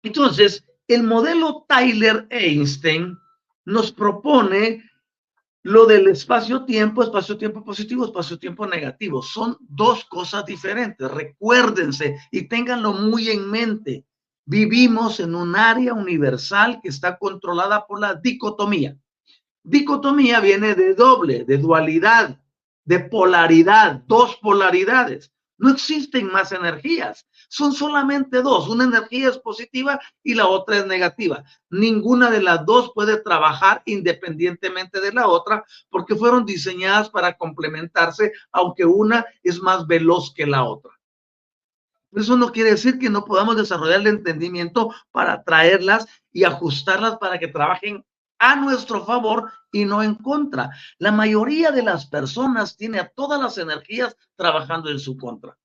[0.02, 3.16] Entonces, el modelo Tyler-Einstein
[3.64, 4.87] nos propone
[5.62, 11.10] lo del espacio-tiempo, espacio-tiempo positivo, espacio-tiempo negativo, son dos cosas diferentes.
[11.10, 14.04] Recuérdense y ténganlo muy en mente.
[14.46, 18.96] Vivimos en un área universal que está controlada por la dicotomía.
[19.62, 22.40] Dicotomía viene de doble, de dualidad,
[22.84, 25.32] de polaridad, dos polaridades.
[25.58, 27.26] No existen más energías.
[27.48, 28.68] Son solamente dos.
[28.68, 31.42] Una energía es positiva y la otra es negativa.
[31.68, 38.32] Ninguna de las dos puede trabajar independientemente de la otra porque fueron diseñadas para complementarse,
[38.52, 40.92] aunque una es más veloz que la otra.
[42.12, 47.38] Eso no quiere decir que no podamos desarrollar el entendimiento para traerlas y ajustarlas para
[47.38, 48.04] que trabajen
[48.38, 50.70] a nuestro favor y no en contra.
[50.98, 55.56] La mayoría de las personas tiene a todas las energías trabajando en su contra.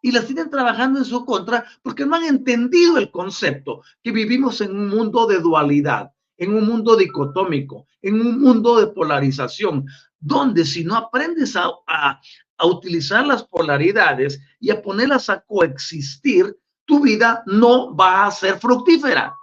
[0.00, 4.60] Y las tienen trabajando en su contra porque no han entendido el concepto que vivimos
[4.60, 9.86] en un mundo de dualidad, en un mundo dicotómico, en un mundo de polarización,
[10.20, 12.20] donde si no aprendes a, a,
[12.58, 18.58] a utilizar las polaridades y a ponerlas a coexistir, tu vida no va a ser
[18.58, 19.34] fructífera.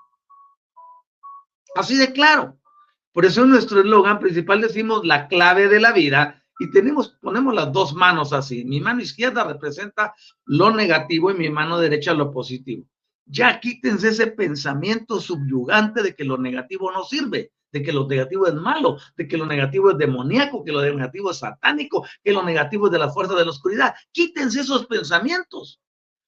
[1.76, 2.58] Así de claro.
[3.12, 7.54] Por eso en nuestro eslogan principal decimos la clave de la vida y tenemos, ponemos
[7.54, 8.66] las dos manos así.
[8.66, 12.86] Mi mano izquierda representa lo negativo y mi mano derecha lo positivo.
[13.26, 18.48] Ya quítense ese pensamiento subyugante de que lo negativo no sirve, de que lo negativo
[18.48, 22.44] es malo, de que lo negativo es demoníaco, que lo negativo es satánico, que lo
[22.44, 23.96] negativo es de la fuerza de la oscuridad.
[24.12, 25.82] Quítense esos pensamientos,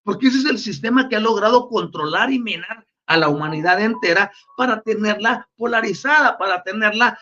[0.03, 4.31] porque ese es el sistema que ha logrado controlar y minar a la humanidad entera
[4.55, 7.17] para tenerla polarizada, para tenerla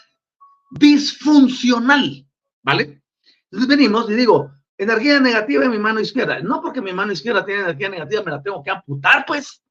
[0.71, 2.25] disfuncional,
[2.61, 3.01] ¿vale?
[3.45, 6.39] Entonces venimos y digo, energía negativa en mi mano izquierda.
[6.41, 9.61] No porque mi mano izquierda tiene energía negativa, me la tengo que amputar, pues.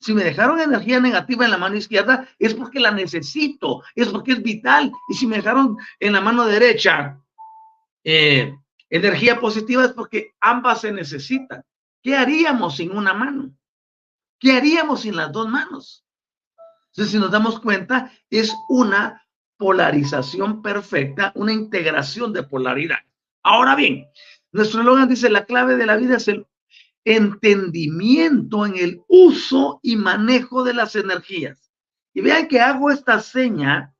[0.00, 4.32] Si me dejaron energía negativa en la mano izquierda, es porque la necesito, es porque
[4.32, 4.90] es vital.
[5.10, 7.20] Y si me dejaron en la mano derecha
[8.02, 8.56] eh,
[8.88, 11.62] energía positiva, es porque ambas se necesitan.
[12.02, 13.50] ¿Qué haríamos sin una mano?
[14.40, 16.02] ¿Qué haríamos sin las dos manos?
[16.92, 19.22] Entonces, si nos damos cuenta, es una
[19.58, 23.00] polarización perfecta, una integración de polaridad.
[23.42, 24.06] Ahora bien,
[24.50, 26.46] nuestro eslogan dice, la clave de la vida es el
[27.04, 31.70] entendimiento en el uso y manejo de las energías.
[32.14, 33.94] Y vean que hago esta seña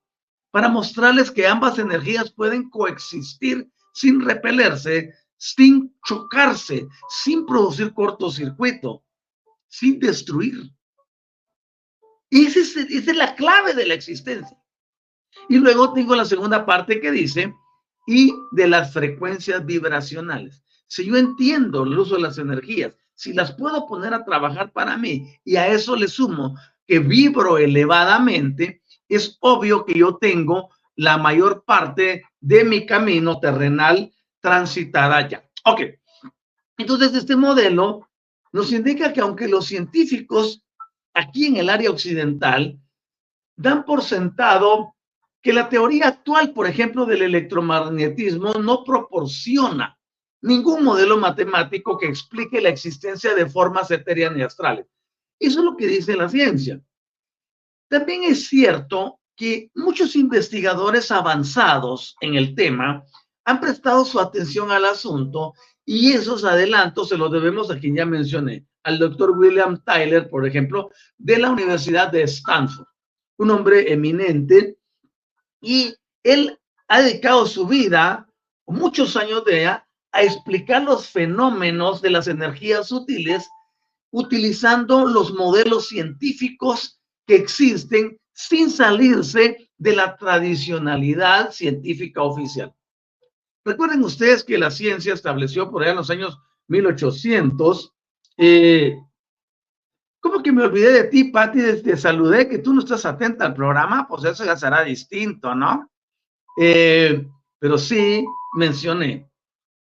[0.51, 9.05] para mostrarles que ambas energías pueden coexistir sin repelerse, sin chocarse, sin producir cortocircuito
[9.71, 10.71] sin destruir.
[12.29, 14.57] Y esa es, la clave de la existencia.
[15.49, 17.55] Y luego tengo la segunda parte que dice,
[18.07, 20.63] y de las frecuencias vibracionales.
[20.87, 24.97] Si yo entiendo el uso de las energías, si las puedo poner a trabajar para
[24.97, 26.57] mí y a eso le sumo
[26.87, 34.13] que vibro elevadamente, es obvio que yo tengo la mayor parte de mi camino terrenal
[34.41, 35.49] transitada ya.
[35.65, 35.83] Ok.
[36.79, 38.10] Entonces, este modelo
[38.53, 40.63] nos indica que aunque los científicos
[41.15, 42.79] aquí en el área occidental
[43.57, 44.95] dan por sentado
[45.43, 49.99] que la teoría actual, por ejemplo, del electromagnetismo no proporciona
[50.43, 54.87] ningún modelo matemático que explique la existencia de formas etéreas ni astrales.
[55.39, 56.81] Eso es lo que dice la ciencia.
[57.89, 63.05] También es cierto que muchos investigadores avanzados en el tema
[63.45, 68.07] han prestado su atención al asunto y esos adelantos se los debemos a quien ya
[68.07, 72.87] mencioné, al doctor William Tyler, por ejemplo, de la Universidad de Stanford,
[73.39, 74.79] un hombre eminente,
[75.61, 78.29] y él ha dedicado su vida,
[78.67, 83.49] muchos años de ella, a explicar los fenómenos de las energías sutiles
[84.11, 92.75] utilizando los modelos científicos que existen sin salirse de la tradicionalidad científica oficial.
[93.65, 97.93] Recuerden ustedes que la ciencia estableció por allá en los años 1800.
[98.37, 98.97] Eh,
[100.21, 101.83] ¿Cómo que me olvidé de ti, Patti?
[101.83, 105.91] Te saludé, que tú no estás atenta al programa, pues eso ya será distinto, ¿no?
[106.61, 107.27] Eh,
[107.59, 109.31] pero sí mencioné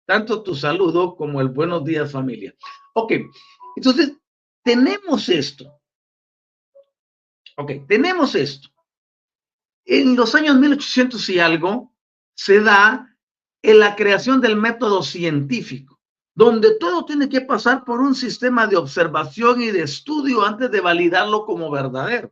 [0.06, 2.54] tanto tu saludo como el buenos días, familia.
[2.94, 3.12] Ok,
[3.76, 4.12] entonces
[4.62, 5.80] tenemos esto.
[7.56, 8.68] Ok, tenemos esto.
[9.84, 11.94] En los años 1800 y algo
[12.34, 13.13] se da
[13.64, 15.98] en la creación del método científico,
[16.34, 20.82] donde todo tiene que pasar por un sistema de observación y de estudio antes de
[20.82, 22.30] validarlo como verdadero.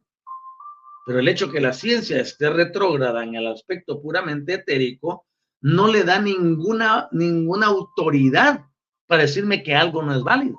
[1.07, 5.25] Pero el hecho que la ciencia esté retrógrada en el aspecto puramente etérico
[5.63, 8.67] no le da ninguna, ninguna autoridad
[9.07, 10.59] para decirme que algo no es válido.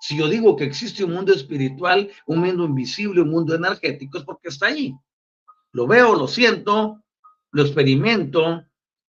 [0.00, 4.24] Si yo digo que existe un mundo espiritual, un mundo invisible, un mundo energético, es
[4.24, 4.94] porque está ahí.
[5.72, 7.02] Lo veo, lo siento,
[7.50, 8.64] lo experimento,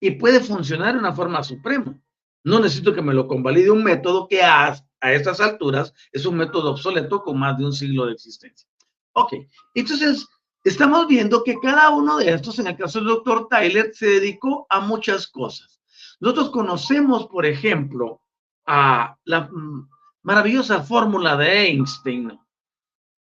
[0.02, 1.96] y puede funcionar de una forma suprema.
[2.42, 6.36] No necesito que me lo convalide un método que a, a estas alturas es un
[6.36, 8.68] método obsoleto con más de un siglo de existencia.
[9.12, 9.34] Ok,
[9.76, 10.28] entonces
[10.64, 14.66] estamos viendo que cada uno de estos, en el caso del doctor Tyler, se dedicó
[14.70, 15.80] a muchas cosas.
[16.18, 18.22] Nosotros conocemos, por ejemplo,
[18.66, 19.88] a la mm,
[20.22, 22.40] maravillosa fórmula de Einstein.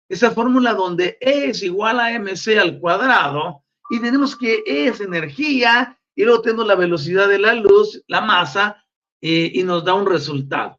[0.10, 5.00] Esa fórmula donde E es igual a mc al cuadrado y tenemos que E es
[5.00, 8.84] energía y luego tenemos la velocidad de la luz, la masa
[9.22, 10.78] eh, y nos da un resultado.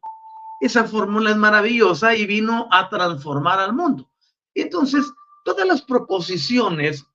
[0.59, 4.09] Esa fórmula es maravillosa y vino a transformar al mundo.
[4.55, 5.05] Entonces,
[5.45, 7.05] todas las proposiciones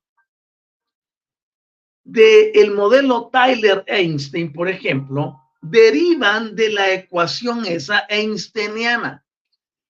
[2.05, 9.25] del modelo Tyler-Einstein, por ejemplo, derivan de la ecuación esa einsteiniana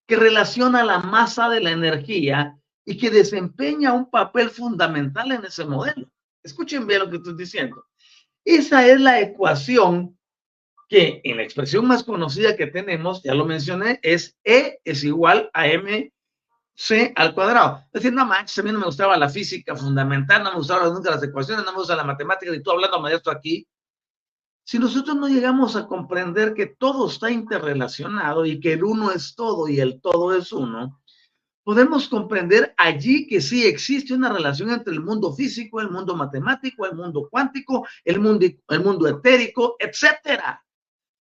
[0.07, 5.65] que relaciona la masa de la energía y que desempeña un papel fundamental en ese
[5.65, 6.09] modelo.
[6.43, 7.85] Escuchen bien lo que estoy diciendo.
[8.45, 10.17] Esa es la ecuación
[10.89, 15.49] que en la expresión más conocida que tenemos, ya lo mencioné, es E es igual
[15.53, 16.13] a M
[16.75, 17.83] C al cuadrado.
[17.85, 20.93] Es decir, no manches, a mí no me gustaba la física fundamental, no me gustaban
[20.93, 23.67] nunca las ecuaciones, no me gusta la matemática, y tú hablando de esto aquí.
[24.65, 29.35] Si nosotros no llegamos a comprender que todo está interrelacionado y que el uno es
[29.35, 31.01] todo y el todo es uno,
[31.63, 36.85] podemos comprender allí que sí existe una relación entre el mundo físico, el mundo matemático,
[36.85, 40.63] el mundo cuántico, el mundo, el mundo etérico, etcétera.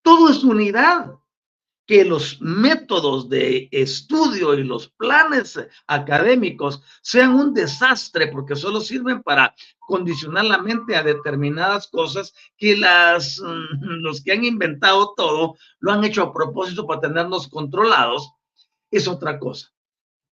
[0.02, 1.14] Todo es unidad.
[1.88, 5.56] Que los métodos de estudio y los planes
[5.86, 12.76] académicos sean un desastre porque solo sirven para condicionar la mente a determinadas cosas que
[12.76, 18.32] las, mm, los que han inventado todo lo han hecho a propósito para tenernos controlados,
[18.90, 19.72] es otra cosa.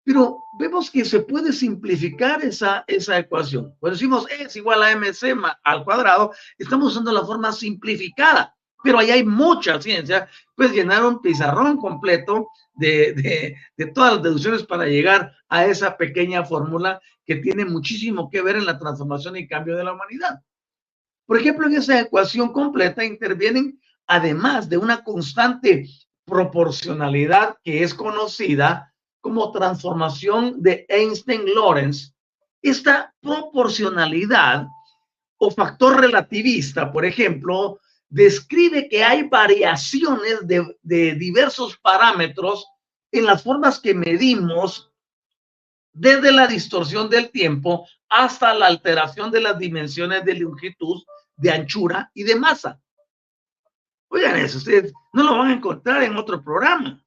[0.04, 3.74] Pero vemos que se puede simplificar esa, esa ecuación.
[3.80, 5.34] Cuando decimos E es igual a mc
[5.64, 10.28] al cuadrado, estamos usando la forma simplificada, pero ahí hay mucha ciencia.
[10.54, 15.96] Puedes llenar un pizarrón completo de, de, de todas las deducciones para llegar a esa
[15.96, 20.42] pequeña fórmula que tiene muchísimo que ver en la transformación y cambio de la humanidad.
[21.26, 25.86] Por ejemplo, en esa ecuación completa intervienen, además de una constante
[26.26, 28.93] proporcionalidad que es conocida,
[29.24, 32.12] como transformación de Einstein-Lorentz,
[32.60, 34.66] esta proporcionalidad
[35.38, 42.66] o factor relativista, por ejemplo, describe que hay variaciones de, de, diversos parámetros
[43.10, 44.92] en las formas que medimos
[45.94, 51.02] desde la distorsión del tiempo hasta la alteración de las dimensiones de longitud,
[51.34, 52.78] de anchura y de masa.
[54.08, 57.02] Oigan eso, ustedes no lo van a encontrar en otro programa.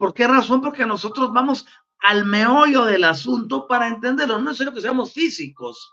[0.00, 0.62] ¿Por qué razón?
[0.62, 1.66] Porque nosotros vamos
[1.98, 4.36] al meollo del asunto para entenderlo.
[4.36, 5.92] No es necesario que seamos físicos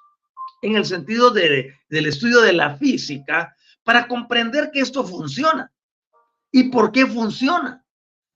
[0.61, 3.53] en el sentido de, del estudio de la física
[3.83, 5.69] para comprender que esto funciona
[6.53, 7.83] y por qué funciona.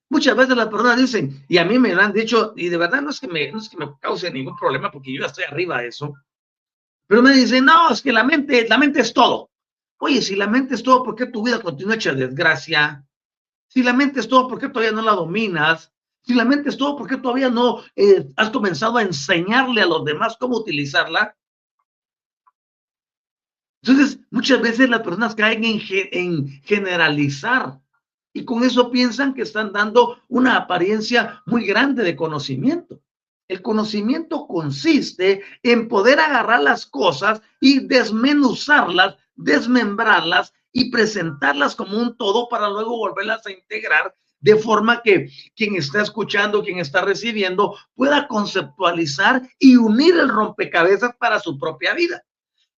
[0.09, 3.01] Muchas veces las personas dicen, y a mí me lo han dicho, y de verdad
[3.01, 5.45] no es que me, no es que me cause ningún problema porque yo ya estoy
[5.45, 6.13] arriba de eso,
[7.07, 9.49] pero me dicen, no, es que la mente, la mente es todo.
[9.99, 13.05] Oye, si la mente es todo, ¿por qué tu vida continúa hecha desgracia?
[13.71, 15.93] Si la mente es todo, ¿por qué todavía no la dominas?
[16.23, 19.85] Si la mente es todo, ¿por qué todavía no eh, has comenzado a enseñarle a
[19.85, 21.37] los demás cómo utilizarla?
[23.81, 27.79] Entonces, muchas veces las personas caen en, en generalizar
[28.33, 33.01] y con eso piensan que están dando una apariencia muy grande de conocimiento.
[33.47, 42.15] El conocimiento consiste en poder agarrar las cosas y desmenuzarlas, desmembrarlas y presentarlas como un
[42.17, 47.77] todo para luego volverlas a integrar de forma que quien está escuchando, quien está recibiendo,
[47.95, 52.23] pueda conceptualizar y unir el rompecabezas para su propia vida.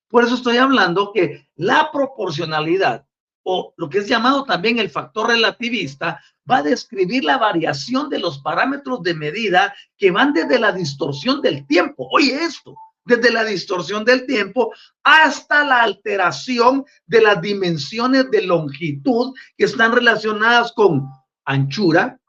[0.09, 3.05] Por eso estoy hablando que la proporcionalidad
[3.43, 8.19] o lo que es llamado también el factor relativista va a describir la variación de
[8.19, 12.07] los parámetros de medida que van desde la distorsión del tiempo.
[12.11, 12.75] Oye esto,
[13.05, 14.73] desde la distorsión del tiempo
[15.03, 21.07] hasta la alteración de las dimensiones de longitud que están relacionadas con
[21.45, 22.19] anchura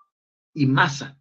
[0.52, 1.18] y masa.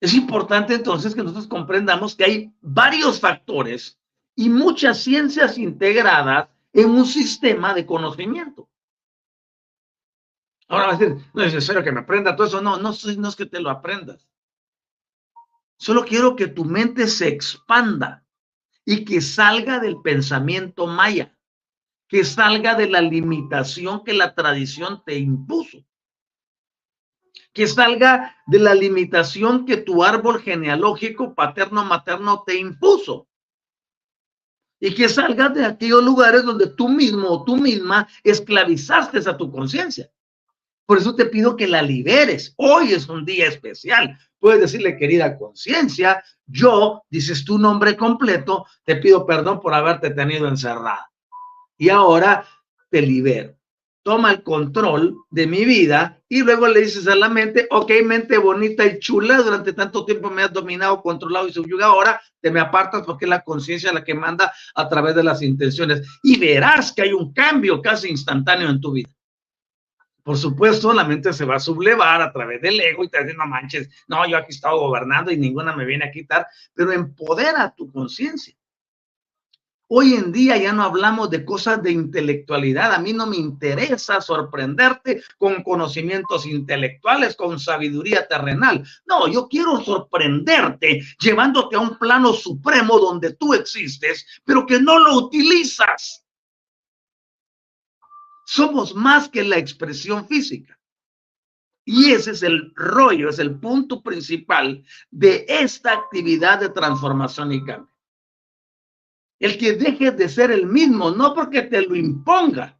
[0.00, 3.98] Es importante entonces que nosotros comprendamos que hay varios factores
[4.36, 8.68] y muchas ciencias integradas en un sistema de conocimiento.
[10.68, 12.60] Ahora va a decir, no es necesario que me aprenda todo eso.
[12.60, 14.28] No, no, no es que te lo aprendas.
[15.78, 18.24] Solo quiero que tu mente se expanda
[18.84, 21.38] y que salga del pensamiento maya,
[22.08, 25.84] que salga de la limitación que la tradición te impuso,
[27.52, 33.28] que salga de la limitación que tu árbol genealógico paterno-materno te impuso.
[34.80, 39.50] Y que salgas de aquellos lugares donde tú mismo o tú misma esclavizaste a tu
[39.50, 40.10] conciencia.
[40.88, 42.54] Por eso te pido que la liberes.
[42.56, 44.18] Hoy es un día especial.
[44.38, 50.48] Puedes decirle, querida conciencia, yo, dices tu nombre completo, te pido perdón por haberte tenido
[50.48, 51.10] encerrada.
[51.76, 52.46] Y ahora
[52.88, 53.54] te libero.
[54.02, 58.38] toma el control de mi vida y luego le dices a la mente, ok, mente
[58.38, 62.60] bonita y chula, durante tanto tiempo me has dominado, controlado y subyugado, ahora te me
[62.60, 66.92] apartas porque es la conciencia la que manda a través de las intenciones y verás
[66.92, 69.10] que hay un cambio casi instantáneo en tu vida.
[70.28, 73.34] Por supuesto, la mente se va a sublevar a través del ego y te dice,
[73.34, 76.92] no manches, no, yo aquí he estado gobernando y ninguna me viene a quitar, pero
[76.92, 78.54] empodera tu conciencia.
[79.86, 82.92] Hoy en día ya no hablamos de cosas de intelectualidad.
[82.92, 88.84] A mí no me interesa sorprenderte con conocimientos intelectuales, con sabiduría terrenal.
[89.06, 94.98] No, yo quiero sorprenderte llevándote a un plano supremo donde tú existes, pero que no
[94.98, 96.27] lo utilizas.
[98.50, 100.78] Somos más que la expresión física.
[101.84, 107.64] Y ese es el rollo, es el punto principal de esta actividad de transformación y
[107.64, 107.98] cambio
[109.38, 112.76] el que dejes de ser el mismo, no porque te lo imponga,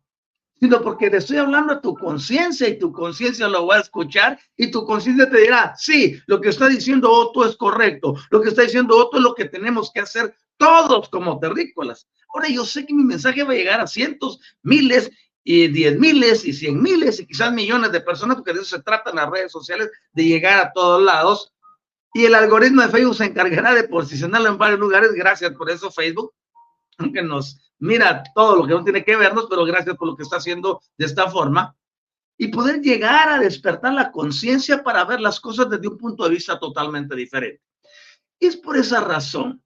[0.60, 4.38] sino porque te estoy hablando a tu conciencia y tu conciencia lo va a escuchar
[4.56, 8.48] y tu conciencia te dirá, sí, lo que está diciendo Otto es correcto, lo que
[8.48, 12.08] está diciendo Otto es lo que tenemos que hacer todos como terrícolas.
[12.34, 15.10] Ahora yo sé que mi mensaje va a llegar a cientos, miles
[15.50, 18.82] y diez miles y cien miles y quizás millones de personas, porque de eso se
[18.82, 21.54] trata en las redes sociales, de llegar a todos lados.
[22.12, 25.10] Y el algoritmo de Facebook se encargará de posicionarlo en varios lugares.
[25.14, 26.34] Gracias por eso, Facebook
[27.14, 30.24] que nos mira todo lo que no tiene que vernos, pero gracias por lo que
[30.24, 31.74] está haciendo de esta forma,
[32.36, 36.30] y poder llegar a despertar la conciencia para ver las cosas desde un punto de
[36.30, 37.62] vista totalmente diferente.
[38.38, 39.62] Es por esa razón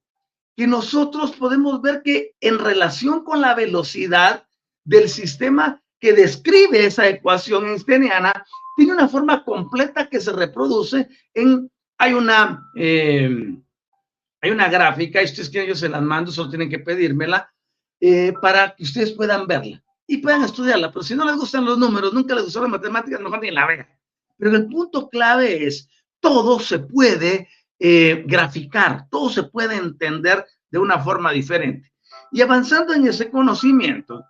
[0.57, 4.47] que nosotros podemos ver que en relación con la velocidad
[4.85, 8.45] del sistema que describe esa ecuación einsteiniana,
[8.77, 13.57] tiene una forma completa que se reproduce en, hay una, eh,
[14.41, 17.53] hay una gráfica, esto es que yo se las mando, solo tienen que pedírmela
[18.01, 20.91] eh, para que ustedes puedan verla y puedan estudiarla.
[20.91, 23.67] Pero si no les gustan los números, nunca les gustó la matemática, mejor ni la
[23.67, 23.89] vean.
[24.37, 30.79] Pero el punto clave es, todo se puede eh, graficar, todo se puede entender de
[30.79, 31.93] una forma diferente.
[32.33, 34.25] Y avanzando en ese conocimiento,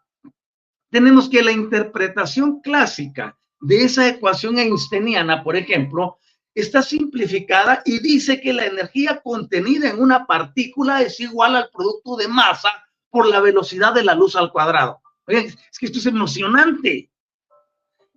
[0.92, 6.18] tenemos que la interpretación clásica de esa ecuación einsteiniana, por ejemplo,
[6.54, 12.16] está simplificada y dice que la energía contenida en una partícula es igual al producto
[12.16, 12.68] de masa
[13.08, 15.00] por la velocidad de la luz al cuadrado.
[15.26, 17.10] es que esto es emocionante.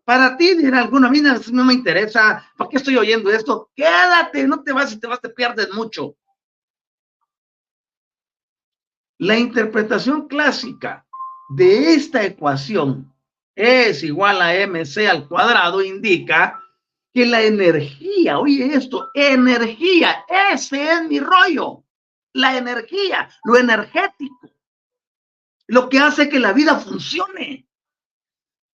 [0.03, 3.71] Para ti, dirá alguno, a mí no me interesa, ¿para qué estoy oyendo esto?
[3.73, 6.17] Quédate, no te vas y te vas, te pierdes mucho.
[9.17, 11.05] La interpretación clásica
[11.49, 13.13] de esta ecuación
[13.55, 16.61] es igual a mc al cuadrado, indica
[17.13, 21.83] que la energía, oye esto, energía, ese es mi rollo,
[22.33, 24.51] la energía, lo energético,
[25.67, 27.69] lo que hace que la vida funcione.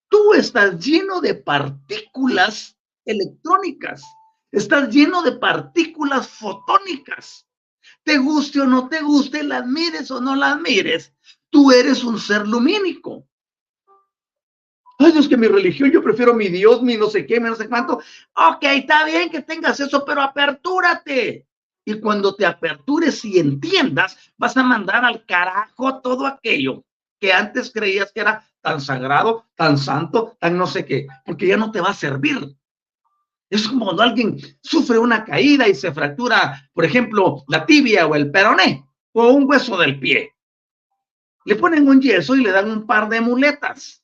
[0.09, 4.03] Tú estás lleno de partículas electrónicas,
[4.51, 7.47] estás lleno de partículas fotónicas.
[8.03, 11.13] Te guste o no te guste, las mires o no las mires,
[11.51, 13.27] tú eres un ser lumínico.
[14.97, 17.55] Ay, es que mi religión, yo prefiero mi Dios, mi no sé qué, mi no
[17.55, 17.99] sé cuánto.
[18.35, 21.47] Ok, está bien que tengas eso, pero apertúrate.
[21.85, 26.83] Y cuando te apertures y entiendas, vas a mandar al carajo todo aquello
[27.19, 31.57] que antes creías que era tan sagrado, tan santo, tan no sé qué, porque ya
[31.57, 32.55] no te va a servir.
[33.49, 38.15] Es como cuando alguien sufre una caída y se fractura, por ejemplo, la tibia o
[38.15, 40.33] el peroné o un hueso del pie.
[41.45, 44.01] Le ponen un yeso y le dan un par de muletas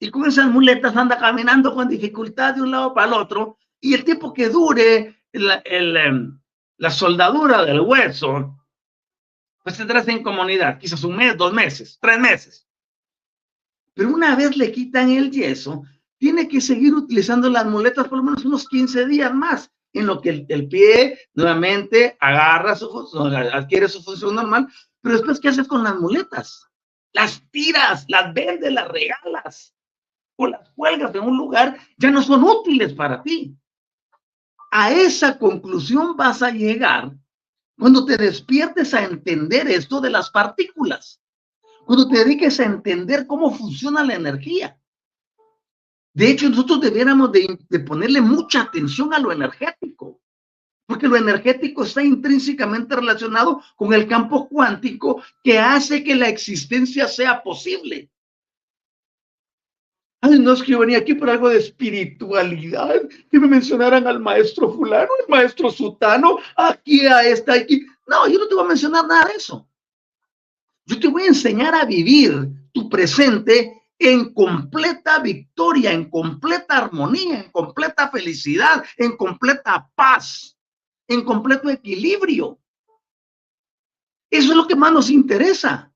[0.00, 3.94] y con esas muletas anda caminando con dificultad de un lado para el otro y
[3.94, 6.40] el tiempo que dure em,
[6.76, 8.56] la soldadura del hueso,
[9.62, 12.66] pues tendrá esa incomodidad, quizás un mes, dos meses, tres meses.
[13.94, 15.82] Pero una vez le quitan el yeso,
[16.16, 20.20] tiene que seguir utilizando las muletas por lo menos unos 15 días más, en lo
[20.20, 22.88] que el, el pie nuevamente agarra su
[23.52, 24.68] adquiere su función normal,
[25.00, 26.66] pero después, ¿qué haces con las muletas?
[27.12, 29.74] Las tiras, las vendes, las regalas
[30.36, 33.56] o las cuelgas en un lugar, ya no son útiles para ti.
[34.70, 37.12] A esa conclusión vas a llegar
[37.78, 41.22] cuando te despiertes a entender esto de las partículas,
[41.86, 44.78] cuando te dediques a entender cómo funciona la energía.
[46.12, 50.20] De hecho, nosotros debiéramos de, ponerle mucha atención a lo energético,
[50.88, 57.06] porque lo energético está intrínsecamente relacionado con el campo cuántico que hace que la existencia
[57.06, 58.10] sea posible.
[60.22, 64.18] Ay, no es que yo venía aquí por algo de espiritualidad, que me mencionaran al
[64.18, 67.84] maestro fulano, al maestro sutano, aquí a esta, aquí.
[68.06, 69.68] No, yo no te voy a mencionar nada de eso.
[70.86, 77.40] Yo te voy a enseñar a vivir tu presente en completa victoria, en completa armonía,
[77.40, 80.57] en completa felicidad, en completa paz,
[81.08, 82.58] en completo equilibrio.
[84.30, 85.90] Eso es lo que más nos interesa.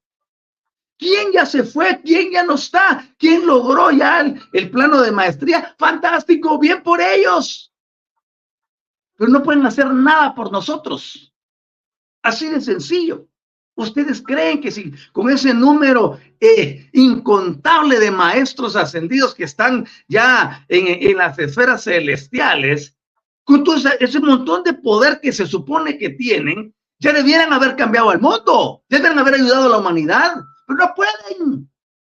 [0.99, 2.01] ¿Quién ya se fue?
[2.03, 3.07] ¿Quién ya no está?
[3.19, 4.21] ¿Quién logró ya
[4.53, 5.75] el, plano de maestría?
[5.79, 7.73] Fantástico, bien por ellos.
[9.17, 11.35] Pero no pueden hacer nada por nosotros.
[12.23, 13.27] Así de sencillo.
[13.75, 20.65] ¿Ustedes creen que si con ese número eh, incontable de maestros ascendidos que están ya
[20.69, 22.97] en, en las esferas celestiales,
[23.53, 28.11] con todo ese, montón de poder que se supone que tienen, ya debieran haber cambiado
[28.11, 30.37] el mundo, deben haber ayudado a la humanidad?
[30.69, 31.71] no pueden,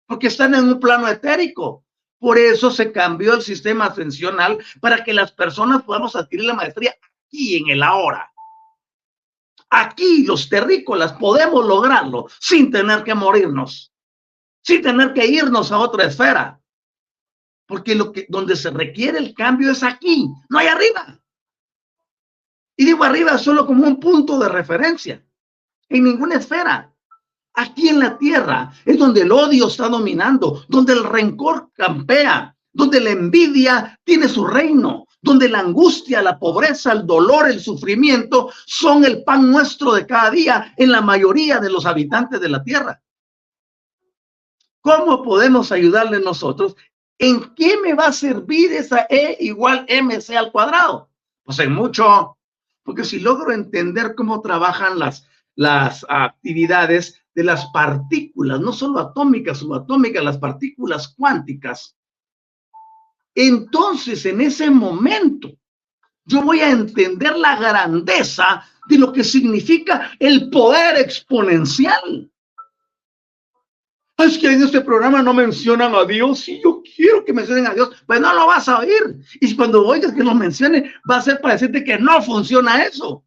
[0.07, 1.85] porque están en un plano etérico.
[2.17, 6.95] Por eso se cambió el sistema ascensional para que las personas podamos adquirir la maestría
[7.27, 8.31] aquí en el ahora.
[9.69, 13.93] Aquí los terrícolas podemos lograrlo sin tener que morirnos,
[14.63, 16.59] sin tener que irnos a otra esfera.
[17.67, 21.19] Porque lo que donde se requiere el cambio es aquí, no hay arriba.
[22.77, 25.25] Y digo arriba solo como un punto de referencia,
[25.89, 26.93] en ninguna esfera.
[27.55, 33.01] Aquí en la tierra es donde el odio está dominando, donde el rencor campea, donde
[33.01, 39.03] la envidia tiene su reino, donde la angustia, la pobreza, el dolor, el sufrimiento son
[39.03, 43.01] el pan nuestro de cada día en la mayoría de los habitantes de la tierra.
[44.81, 46.75] ¿Cómo podemos ayudarle nosotros?
[47.17, 51.09] ¿En qué me va a servir esa E igual MC al cuadrado?
[51.43, 52.36] Pues en mucho,
[52.87, 59.57] porque si logro entender cómo trabajan las, las actividades de las partículas, no solo atómicas,
[59.57, 61.97] subatómicas, las partículas cuánticas,
[63.35, 65.51] entonces en ese momento
[66.23, 72.31] yo voy a entender la grandeza de lo que significa el poder exponencial.
[74.17, 77.73] Es que en este programa no mencionan a Dios y yo quiero que mencionen a
[77.75, 79.19] Dios, pues no lo vas a oír.
[79.39, 83.23] Y cuando oigas que lo mencione, va a ser para decirte que no funciona eso.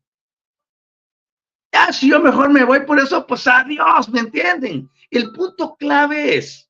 [1.73, 4.91] Ya, si yo mejor me voy por eso, pues adiós, ¿me entienden?
[5.11, 6.69] El punto clave es,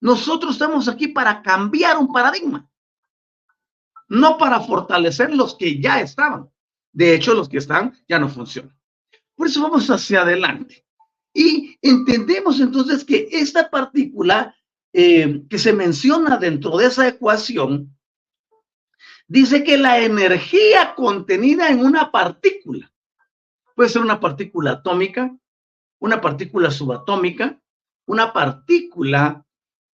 [0.00, 2.66] nosotros estamos aquí para cambiar un paradigma,
[4.08, 6.48] no para fortalecer los que ya estaban.
[6.90, 8.74] De hecho, los que están ya no funcionan.
[9.34, 10.86] Por eso vamos hacia adelante.
[11.34, 14.54] Y entendemos entonces que esta partícula
[14.92, 17.96] eh, que se menciona dentro de esa ecuación,
[19.26, 22.92] dice que la energía contenida en una partícula
[23.74, 25.34] Puede ser una partícula atómica,
[25.98, 27.58] una partícula subatómica,
[28.06, 29.44] una partícula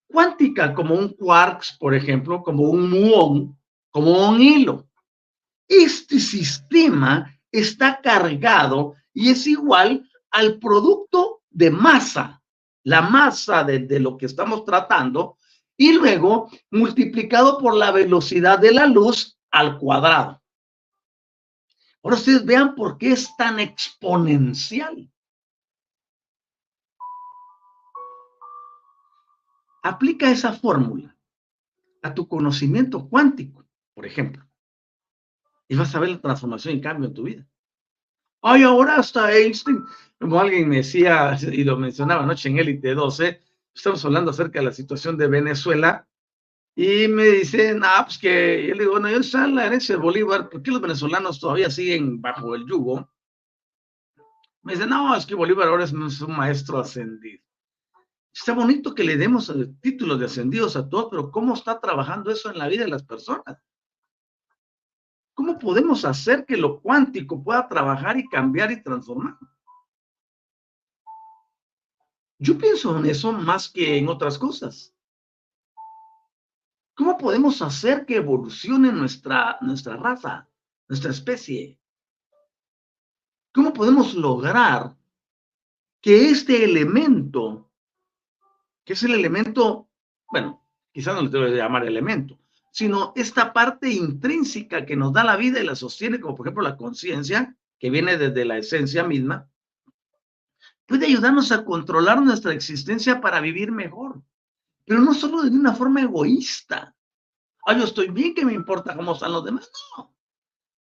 [0.07, 3.59] cuántica como un quarks, por ejemplo, como un muón,
[3.91, 4.89] como un hilo.
[5.69, 12.43] Este sistema está cargado y es igual al producto de masa,
[12.85, 15.37] la masa de, lo que estamos tratando,
[15.77, 20.43] y luego multiplicado por la velocidad de la luz al cuadrado.
[22.03, 25.11] Ahora ustedes vean por qué es tan exponencial.
[29.83, 31.17] Aplica esa fórmula
[32.03, 33.65] a tu conocimiento cuántico,
[33.95, 34.47] por ejemplo,
[35.69, 37.47] y vas a ver la transformación y cambio en tu vida.
[38.43, 39.85] Ay, ahora hasta Einstein,
[40.19, 43.41] como alguien me decía y lo mencionaba anoche en Élite 12,
[43.75, 46.09] estamos hablando acerca de la situación de Venezuela
[46.77, 50.01] y me dicen, ah, pues que yo le digo, bueno, yo está la herencia de
[50.01, 53.11] Bolívar, ¿por qué los venezolanos todavía siguen bajo el yugo?
[54.63, 57.43] Me dicen, no, es que Bolívar ahora es un maestro ascendido.
[58.33, 62.31] Está bonito que le demos eh, títulos de ascendidos a todos, pero ¿cómo está trabajando
[62.31, 63.59] eso en la vida de las personas?
[65.39, 69.39] ¿Cómo podemos hacer que lo cuántico pueda trabajar y cambiar y transformar?
[72.41, 74.93] Yo pienso en eso más que en otras cosas.
[76.97, 80.49] ¿Cómo podemos hacer que evolucione nuestra, nuestra raza,
[80.89, 81.79] nuestra especie?
[83.55, 84.97] ¿Cómo podemos lograr
[86.01, 87.71] que este elemento,
[88.85, 89.89] que es el elemento,
[90.33, 90.61] bueno,
[90.91, 92.37] quizás no le tengo que llamar elemento,
[92.79, 96.63] sino esta parte intrínseca que nos da la vida y la sostiene, como por ejemplo
[96.63, 99.49] la conciencia, que viene desde la esencia misma,
[100.87, 104.23] puede ayudarnos a controlar nuestra existencia para vivir mejor
[104.89, 106.97] pero no solo de una forma egoísta.
[107.67, 109.71] Ah, yo estoy bien, que me importa cómo están los demás.
[109.97, 110.15] No.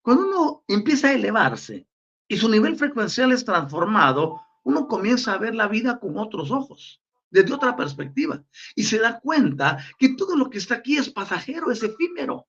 [0.00, 1.88] Cuando uno empieza a elevarse
[2.28, 7.02] y su nivel frecuencial es transformado, uno comienza a ver la vida con otros ojos,
[7.30, 8.42] desde otra perspectiva,
[8.74, 12.46] y se da cuenta que todo lo que está aquí es pasajero, es efímero.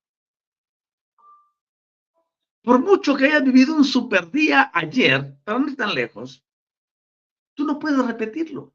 [2.63, 6.43] Por mucho que hayas vivido un super día ayer, para no ir tan lejos,
[7.55, 8.73] tú no puedes repetirlo.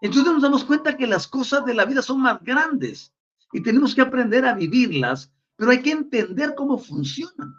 [0.00, 3.14] Entonces nos damos cuenta que las cosas de la vida son más grandes
[3.52, 7.54] y tenemos que aprender a vivirlas, pero hay que entender cómo funcionan.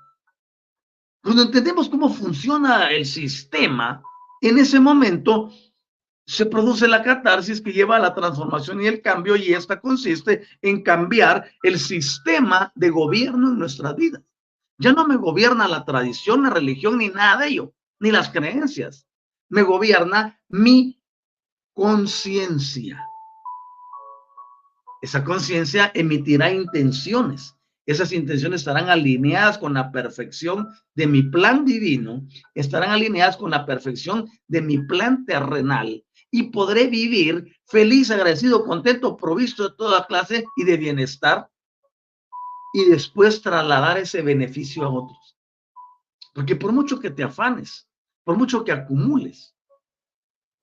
[1.23, 4.03] Cuando entendemos cómo funciona el sistema,
[4.41, 5.51] en ese momento
[6.27, 10.45] se produce la catarsis que lleva a la transformación y el cambio y esta consiste
[10.61, 14.21] en cambiar el sistema de gobierno en nuestra vida.
[14.77, 19.07] Ya no me gobierna la tradición, la religión, ni nada de ello, ni las creencias.
[19.47, 21.01] Me gobierna mi
[21.73, 23.01] conciencia.
[25.01, 27.55] Esa conciencia emitirá intenciones.
[27.85, 33.65] Esas intenciones estarán alineadas con la perfección de mi plan divino, estarán alineadas con la
[33.65, 40.45] perfección de mi plan terrenal y podré vivir feliz, agradecido, contento, provisto de toda clase
[40.55, 41.49] y de bienestar
[42.73, 45.37] y después trasladar ese beneficio a otros.
[46.33, 47.87] Porque por mucho que te afanes,
[48.23, 49.55] por mucho que acumules,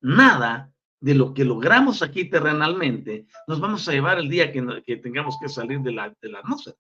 [0.01, 5.37] nada de lo que logramos aquí terrenalmente nos vamos a llevar el día que, tengamos
[5.41, 6.77] que salir de la, de la atmósfera.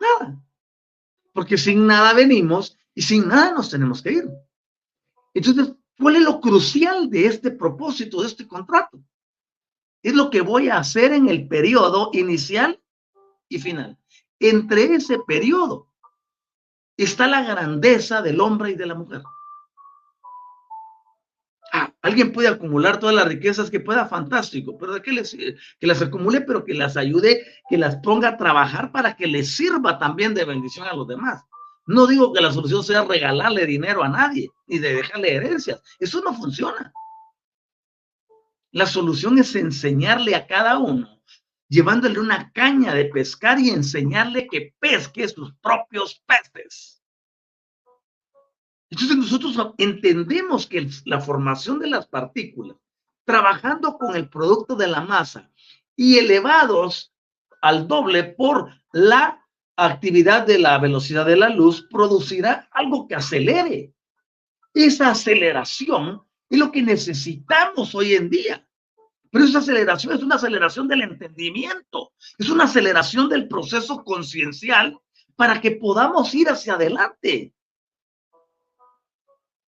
[0.00, 0.42] Nada.
[1.32, 4.30] Porque sin nada venimos y sin nada nos tenemos que ir.
[5.34, 9.00] Entonces, ¿cuál es lo crucial de este propósito, de este contrato?
[10.02, 12.82] Es lo que voy a hacer en el periodo inicial
[13.48, 13.96] y final.
[14.40, 15.86] Entre ese periodo
[16.96, 19.22] está la grandeza del hombre y de la mujer.
[21.72, 25.86] Ah, alguien puede acumular todas las riquezas que pueda, fantástico, pero de que, les, que
[25.86, 29.98] las acumule, pero que las ayude, que las ponga a trabajar para que les sirva
[29.98, 31.44] también de bendición a los demás.
[31.86, 35.82] No digo que la solución sea regalarle dinero a nadie, ni de dejarle herencias.
[35.98, 36.92] Eso no funciona.
[38.70, 41.22] La solución es enseñarle a cada uno
[41.72, 47.02] llevándole una caña de pescar y enseñarle que pesque sus propios peces.
[48.90, 52.76] Entonces nosotros entendemos que la formación de las partículas,
[53.24, 55.50] trabajando con el producto de la masa
[55.96, 57.14] y elevados
[57.62, 59.41] al doble por la
[59.76, 63.92] actividad de la velocidad de la luz, producirá algo que acelere.
[64.74, 68.66] Esa aceleración es lo que necesitamos hoy en día.
[69.30, 74.98] Pero esa aceleración es una aceleración del entendimiento, es una aceleración del proceso conciencial
[75.36, 77.54] para que podamos ir hacia adelante.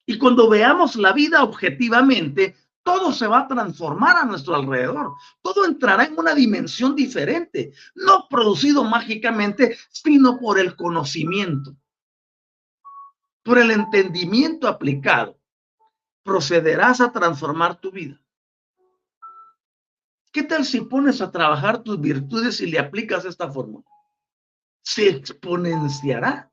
[0.06, 5.14] Y cuando veamos la vida objetivamente, todo se va a transformar a nuestro alrededor.
[5.42, 11.76] Todo entrará en una dimensión diferente, no producido mágicamente, sino por el conocimiento,
[13.42, 15.40] por el entendimiento aplicado.
[16.24, 18.20] Procederás a transformar tu vida.
[20.32, 23.86] ¿Qué tal si pones a trabajar tus virtudes y le aplicas esta fórmula?
[24.82, 26.53] Se exponenciará.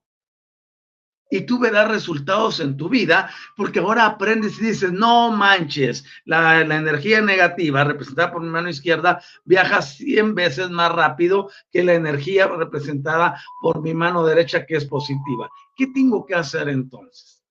[1.30, 6.60] Y tú verás resultados en tu vida, porque ahora aprendes y dices, no manches, la,
[6.60, 12.48] energía negativa representada por mi mano izquierda viaja 100 veces más rápido que la energía
[12.48, 15.48] representada por mi mano derecha, que es positiva.
[15.76, 17.44] ¿Qué tengo que hacer entonces?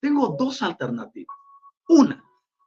[0.00, 1.36] Tengo dos alternativas.
[1.88, 2.22] Una,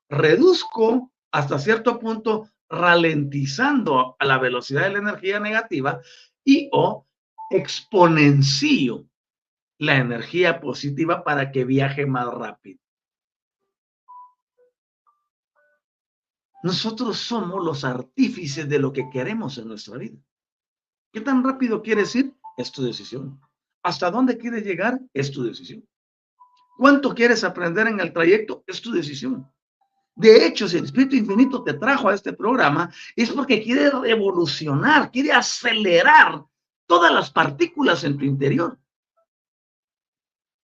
[0.09, 5.99] reduzco hasta cierto punto ralentizando a la velocidad de la energía negativa
[6.43, 7.05] y o
[7.49, 9.10] exponencio
[9.81, 12.79] la energía positiva para que viaje más rápido.
[16.61, 20.19] Nosotros somos los artífices de lo que queremos en nuestra vida.
[21.11, 22.31] ¿Qué tan rápido quieres ir?
[22.57, 23.41] Es tu decisión.
[23.81, 25.01] ¿Hasta dónde quieres llegar?
[25.15, 25.83] Es tu decisión.
[26.77, 28.63] ¿Cuánto quieres aprender en el trayecto?
[28.67, 29.51] Es tu decisión.
[30.15, 35.09] De hecho, si el Espíritu Infinito te trajo a este programa, es porque quiere revolucionar,
[35.09, 36.45] quiere acelerar
[36.85, 38.77] todas las partículas en tu interior.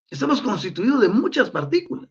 [0.10, 2.10] Estamos constituidos de muchas partículas.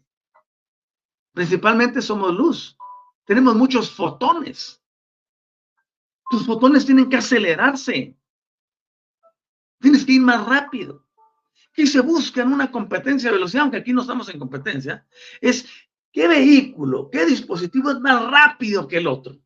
[1.32, 2.76] Principalmente somos luz.
[3.24, 4.82] Tenemos muchos fotones.
[6.30, 8.16] Tus fotones tienen que acelerarse.
[9.80, 11.06] Tienes que ir más rápido.
[11.76, 15.06] Y se busca en una competencia de velocidad, aunque aquí no estamos en competencia,
[15.40, 15.66] es
[16.16, 19.36] ¿Qué vehículo, qué dispositivo es más rápido que el otro?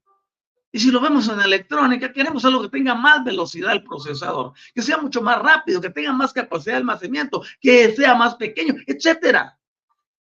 [0.72, 4.82] Y si lo vemos en electrónica, queremos algo que tenga más velocidad el procesador, que
[4.82, 9.58] sea mucho más rápido, que tenga más capacidad de almacenamiento, que sea más pequeño, etcétera.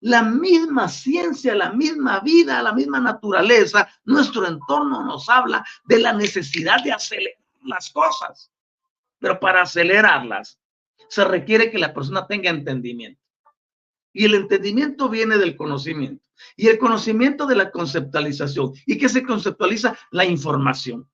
[0.01, 6.13] La misma ciencia, la misma vida, la misma naturaleza, nuestro entorno nos habla de la
[6.13, 8.51] necesidad de acelerar las cosas.
[9.19, 10.59] Pero para acelerarlas,
[11.09, 13.21] se requiere que la persona tenga entendimiento.
[14.13, 16.28] Y el entendimiento viene del conocimiento.
[16.57, 18.73] Y el conocimiento de la conceptualización.
[18.87, 19.97] ¿Y qué se conceptualiza?
[20.11, 21.09] La información.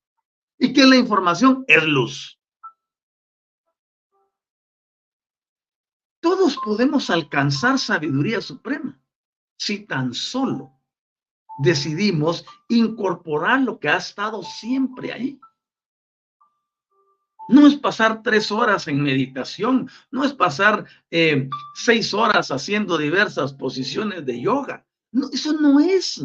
[0.58, 1.64] ¿Y qué es la información?
[1.66, 2.38] Es luz.
[6.20, 8.98] Todos podemos alcanzar sabiduría suprema
[9.58, 10.72] si tan solo
[11.58, 15.40] decidimos incorporar lo que ha estado siempre ahí.
[17.48, 23.52] No es pasar tres horas en meditación, no es pasar eh, seis horas haciendo diversas
[23.52, 24.86] posiciones de yoga.
[25.14, 26.20] No, eso no es.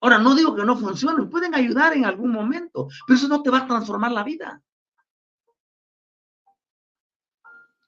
[0.00, 3.50] Ahora, no digo que no funcionen, pueden ayudar en algún momento, pero eso no te
[3.50, 4.62] va a transformar la vida.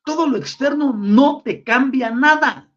[0.04, 2.68] Todo lo externo no te cambia nada.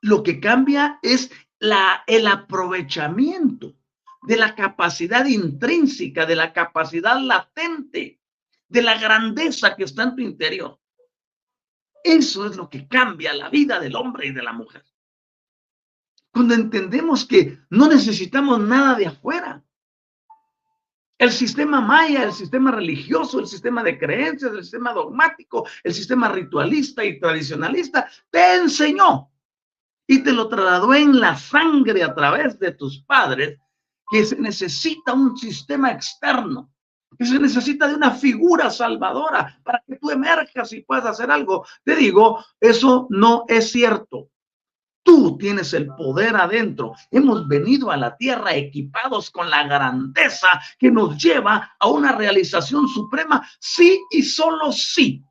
[0.00, 3.74] Lo que cambia es la, el aprovechamiento
[4.22, 8.18] de la capacidad intrínseca, de la capacidad latente,
[8.66, 10.80] de la grandeza que está en tu interior.
[12.02, 14.82] Eso es lo que cambia la vida del hombre y de la mujer.
[16.36, 19.64] Cuando entendemos que no necesitamos nada de afuera.
[21.16, 26.28] El sistema maya, el sistema religioso, el sistema de creencias, el sistema dogmático, el sistema
[26.28, 29.30] ritualista y tradicionalista te enseñó
[30.06, 33.58] y te lo trasladó en la sangre a través de tus padres
[34.10, 36.70] que se necesita un sistema externo,
[37.18, 41.64] que se necesita de una figura salvadora para que tú emerjas y puedas hacer algo.
[41.82, 44.28] Te digo, eso no es cierto.
[45.06, 46.96] Tú tienes el poder adentro.
[47.12, 50.48] Hemos venido a la tierra equipados con la grandeza
[50.80, 55.24] que nos lleva a una realización suprema, sí y solo sí.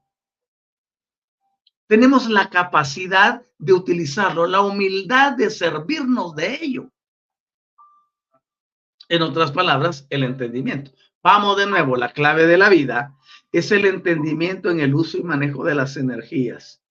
[1.88, 6.89] Tenemos la capacidad de utilizarlo, la humildad de servirnos de ello.
[9.09, 10.93] En otras palabras, el entendimiento.
[11.21, 13.13] Vamos de nuevo, la clave de la vida
[13.51, 16.82] es el entendimiento en el uso y manejo de las energías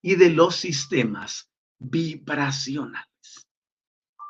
[0.00, 1.48] y de los sistemas
[1.78, 3.06] vibracionales.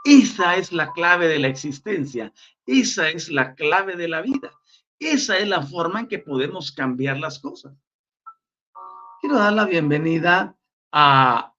[0.04, 2.32] Esa es la clave de la existencia,
[2.66, 4.52] esa es la clave de la vida,
[4.98, 7.74] esa es la forma en que podemos cambiar las cosas.
[9.20, 10.56] Quiero dar la bienvenida
[10.92, 11.52] a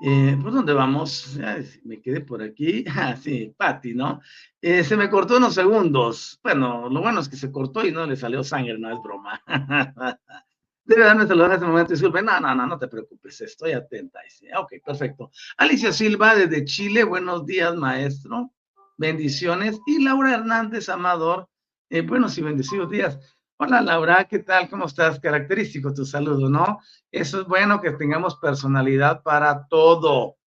[0.00, 1.38] eh, ¿Por dónde vamos?
[1.84, 2.84] me quedé por aquí.
[2.96, 4.20] Ah, sí, Patti, ¿no?
[4.60, 6.38] Eh, se me cortó unos segundos.
[6.42, 9.42] Bueno, lo bueno es que se cortó y no le salió sangre, no es broma.
[10.88, 11.92] Debe darme saludar en este momento.
[11.92, 14.20] Disculpe, no, no, no, no te preocupes, estoy atenta.
[14.58, 15.30] Ok, perfecto.
[15.58, 18.54] Alicia Silva desde Chile, buenos días, maestro.
[18.96, 19.78] Bendiciones.
[19.86, 21.46] Y Laura Hernández Amador,
[21.90, 23.18] eh, buenos y bendecidos días.
[23.58, 24.70] Hola Laura, ¿qué tal?
[24.70, 25.20] ¿Cómo estás?
[25.20, 26.78] Característico tu saludo, ¿no?
[27.12, 30.38] Eso es bueno que tengamos personalidad para todo.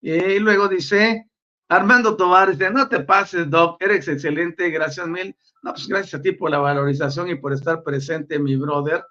[0.00, 1.28] Y luego dice
[1.68, 5.36] Armando Tobar, dice, no te pases, Doc, eres excelente, gracias mil.
[5.64, 9.02] No, pues gracias a ti por la valorización y por estar presente, mi brother.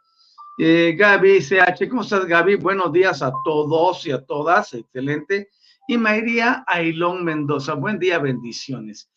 [0.60, 2.56] Eh, Gaby CH, ¿cómo estás, Gaby?
[2.56, 5.52] Buenos días a todos y a todas, excelente.
[5.88, 9.08] Y María Ailón Mendoza, buen día, bendiciones.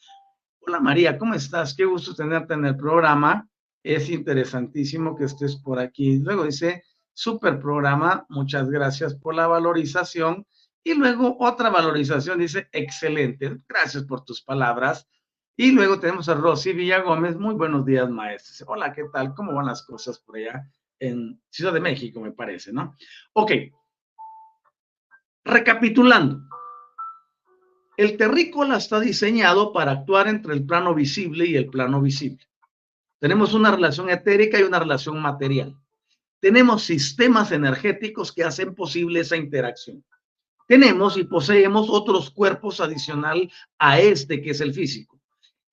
[0.60, 1.72] Hola María, ¿cómo estás?
[1.74, 3.48] Qué gusto tenerte en el programa.
[3.82, 6.18] Es interesantísimo que estés por aquí.
[6.18, 6.84] Luego dice,
[7.14, 10.46] super programa, muchas gracias por la valorización.
[10.84, 15.08] Y luego otra valorización dice, excelente, gracias por tus palabras.
[15.56, 18.62] Y luego tenemos a Rosy Villagómez, muy buenos días, maestros.
[18.68, 19.32] Hola, ¿qué tal?
[19.32, 20.70] ¿Cómo van las cosas por allá
[21.00, 22.96] en Ciudad de México, me parece, ¿no?
[23.32, 23.52] Ok.
[25.44, 26.42] Recapitulando.
[27.96, 32.46] El terrícola está diseñado para actuar entre el plano visible y el plano visible.
[33.18, 35.76] Tenemos una relación etérica y una relación material.
[36.40, 40.02] Tenemos sistemas energéticos que hacen posible esa interacción.
[40.66, 45.20] Tenemos y poseemos otros cuerpos adicional a este que es el físico.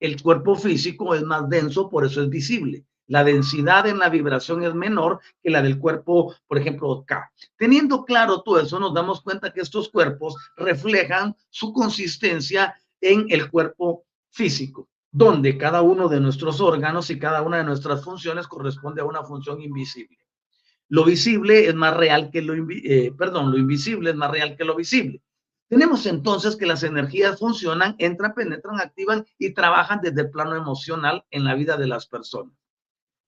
[0.00, 2.84] El cuerpo físico es más denso, por eso es visible.
[3.08, 7.32] La densidad en la vibración es menor que la del cuerpo, por ejemplo, K.
[7.56, 13.50] Teniendo claro todo eso, nos damos cuenta que estos cuerpos reflejan su consistencia en el
[13.50, 19.00] cuerpo físico donde cada uno de nuestros órganos y cada una de nuestras funciones corresponde
[19.00, 20.18] a una función invisible.
[20.88, 24.64] Lo visible es más real que lo, eh, perdón, lo invisible es más real que
[24.64, 25.22] lo visible.
[25.68, 31.24] Tenemos entonces que las energías funcionan, entran, penetran, activan y trabajan desde el plano emocional
[31.30, 32.54] en la vida de las personas.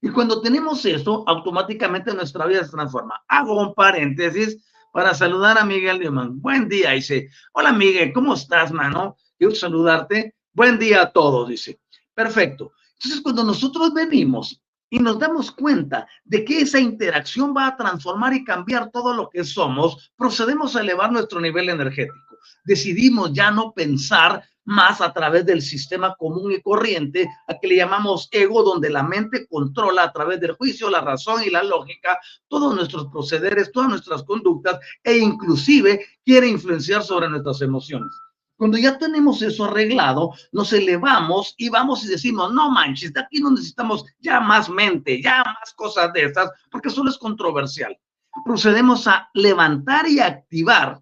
[0.02, 3.22] Y cuando tenemos eso, automáticamente nuestra vida se transforma.
[3.28, 4.56] Hago un paréntesis
[4.92, 6.40] para saludar a Miguel Newman.
[6.40, 7.28] Buen día, dice.
[7.52, 9.16] Hola Miguel, ¿cómo estás, mano?
[9.38, 10.36] Quiero saludarte.
[10.52, 11.80] Buen día a todos, dice.
[12.14, 12.72] Perfecto.
[12.94, 18.34] Entonces, cuando nosotros venimos y nos damos cuenta de que esa interacción va a transformar
[18.34, 22.38] y cambiar todo lo que somos, procedemos a elevar nuestro nivel energético.
[22.64, 27.76] Decidimos ya no pensar más a través del sistema común y corriente, a que le
[27.76, 32.18] llamamos ego, donde la mente controla a través del juicio, la razón y la lógica
[32.48, 38.12] todos nuestros procederes, todas nuestras conductas e inclusive quiere influenciar sobre nuestras emociones.
[38.56, 43.40] Cuando ya tenemos eso arreglado, nos elevamos y vamos y decimos, no manches, de aquí
[43.40, 47.98] no necesitamos ya más mente, ya más cosas de estas, porque solo es controversial.
[48.44, 51.00] Procedemos a levantar y activar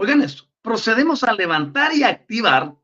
[0.00, 2.74] Oigan esto, procedemos a levantar y activar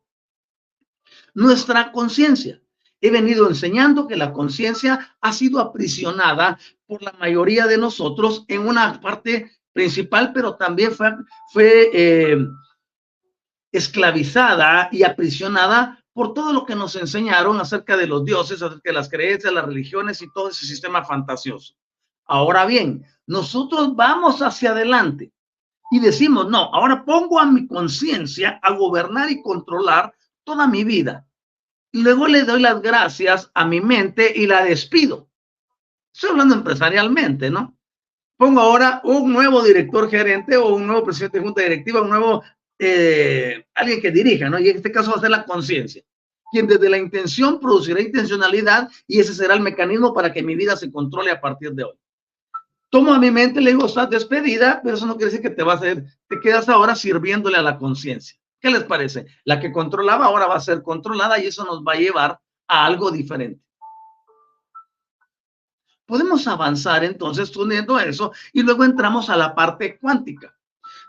[1.34, 2.60] nuestra conciencia.
[3.00, 8.66] He venido enseñando que la conciencia ha sido aprisionada por la mayoría de nosotros en
[8.66, 12.38] una parte principal, pero también fue, eh,
[13.70, 18.94] esclavizada y aprisionada por todo lo que nos enseñaron acerca de los dioses, acerca de
[18.94, 21.74] las creencias, las religiones y todo ese sistema fantasioso.
[22.24, 25.32] Ahora bien, nosotros vamos hacia adelante
[25.90, 30.12] y decimos, no, ahora pongo a mi conciencia a gobernar y controlar
[30.44, 31.26] toda mi vida.
[31.92, 35.28] Y luego le doy las gracias a mi mente y la despido.
[36.12, 37.76] Estoy hablando empresarialmente, ¿no?
[38.36, 42.42] Pongo ahora un nuevo director gerente o un nuevo presidente de junta directiva, un nuevo
[42.78, 44.58] eh, alguien que dirija, ¿no?
[44.58, 46.02] Y en este caso va a ser la conciencia,
[46.50, 50.76] quien desde la intención producirá intencionalidad y ese será el mecanismo para que mi vida
[50.76, 51.94] se controle a partir de hoy.
[52.96, 55.62] Tomo a mi mente, le digo, estás despedida, pero eso no quiere decir que te
[55.62, 58.38] vas a ir, te quedas ahora sirviéndole a la conciencia.
[58.58, 59.26] ¿Qué les parece?
[59.44, 62.86] La que controlaba ahora va a ser controlada y eso nos va a llevar a
[62.86, 63.62] algo diferente.
[66.06, 70.56] Podemos avanzar entonces uniendo eso y luego entramos a la parte cuántica.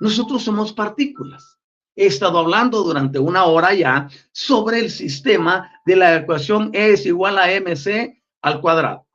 [0.02, 1.58] Nosotros somos partículas
[1.96, 7.08] he estado hablando durante una hora ya sobre el sistema de la ecuación E es
[7.08, 9.07] igual a mc al cuadrado.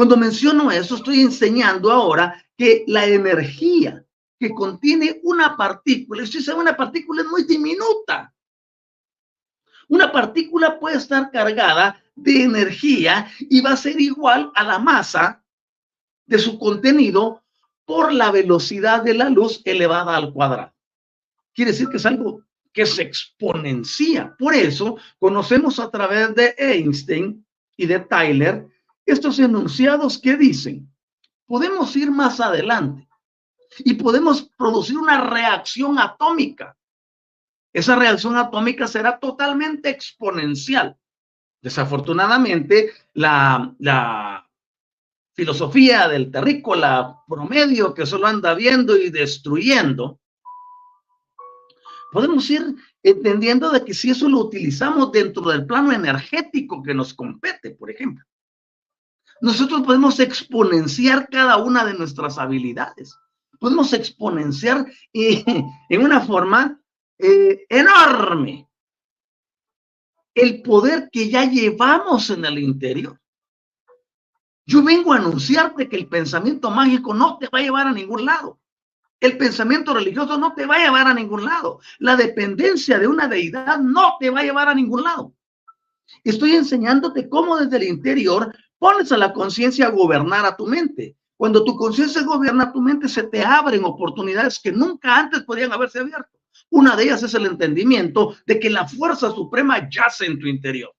[0.00, 4.02] Cuando menciono eso, estoy enseñando ahora que la energía
[4.38, 8.32] que contiene una partícula, si una partícula es muy diminuta.
[9.88, 15.44] Una partícula puede estar cargada de energía y va a ser igual a la masa
[16.24, 17.44] de su contenido
[17.84, 20.72] por la velocidad de la luz elevada al cuadrado
[21.52, 22.42] quiere decir que es algo
[22.72, 24.34] que se exponencia.
[24.38, 27.44] Por eso conocemos a través de Einstein
[27.76, 28.66] y de Tyler
[29.06, 30.92] estos enunciados que dicen,
[31.46, 33.08] podemos ir más adelante
[33.78, 36.76] y podemos producir una reacción atómica.
[37.72, 40.96] Esa reacción atómica será totalmente exponencial.
[41.62, 44.48] Desafortunadamente, la, la
[45.34, 50.20] filosofía del terrícola promedio que solo anda viendo y destruyendo,
[52.12, 57.14] podemos ir entendiendo de que si eso lo utilizamos dentro del plano energético que nos
[57.14, 58.24] compete, por ejemplo,
[59.40, 63.16] nosotros podemos exponenciar cada una de nuestras habilidades.
[63.58, 65.44] Podemos exponenciar eh,
[65.88, 66.80] en una forma
[67.18, 68.66] eh, enorme
[70.34, 73.20] el poder que ya llevamos en el interior.
[74.64, 78.24] Yo vengo a anunciarte que el pensamiento mágico no te va a llevar a ningún
[78.24, 78.60] lado.
[79.18, 81.80] El pensamiento religioso no te va a llevar a ningún lado.
[81.98, 85.34] La dependencia de una deidad no te va a llevar a ningún lado.
[86.24, 91.16] Estoy enseñándote cómo desde el interior pones a la conciencia a gobernar a tu mente.
[91.36, 96.00] Cuando tu conciencia gobierna tu mente, se te abren oportunidades que nunca antes podían haberse
[96.00, 96.38] abierto.
[96.70, 100.92] Una de ellas es el entendimiento de que la fuerza suprema yace en tu interior.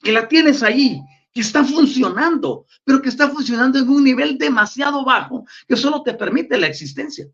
[0.00, 1.02] Que la tienes ahí
[1.32, 6.14] que está funcionando, pero que está funcionando en un nivel demasiado bajo que solo te
[6.14, 7.26] permite la existencia.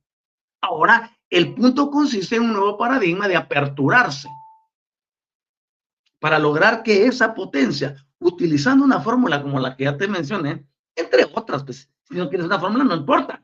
[0.62, 4.28] Ahora, el punto consiste en un nuevo paradigma de aperturarse
[6.18, 11.24] para lograr que esa potencia, utilizando una fórmula como la que ya te mencioné, entre
[11.32, 13.42] otras, pues, si no quieres una fórmula, no importa.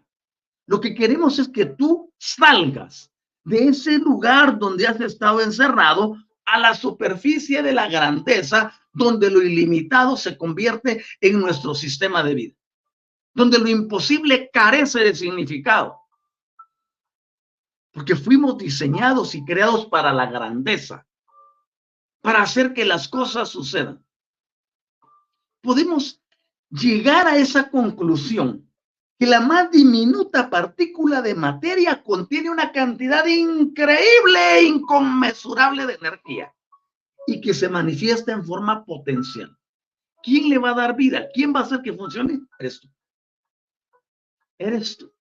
[0.66, 3.10] Lo que queremos es que tú salgas
[3.44, 6.16] de ese lugar donde has estado encerrado
[6.46, 12.34] a la superficie de la grandeza donde lo ilimitado se convierte en nuestro sistema de
[12.34, 12.54] vida,
[13.34, 16.00] donde lo imposible carece de significado,
[17.92, 21.06] porque fuimos diseñados y creados para la grandeza,
[22.20, 24.03] para hacer que las cosas sucedan.
[25.64, 26.20] Podemos
[26.68, 28.70] llegar a esa conclusión
[29.18, 36.54] que la más diminuta partícula de materia contiene una cantidad increíble e inconmensurable de energía
[37.26, 39.56] y que se manifiesta en forma potencial.
[40.22, 41.28] ¿Quién le va a dar vida?
[41.32, 42.40] ¿Quién va a hacer que funcione?
[42.58, 42.88] Eres tú.
[44.58, 45.13] Eres tú.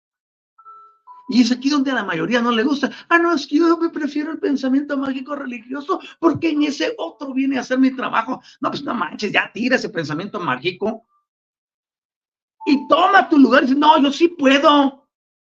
[1.32, 2.90] Y es aquí donde a la mayoría no le gusta.
[3.08, 7.32] Ah, no, es que yo me prefiero el pensamiento mágico religioso porque en ese otro
[7.32, 8.42] viene a hacer mi trabajo.
[8.60, 11.06] No, pues no manches, ya tira ese pensamiento mágico
[12.66, 15.08] y toma tu lugar dice, no, yo sí puedo.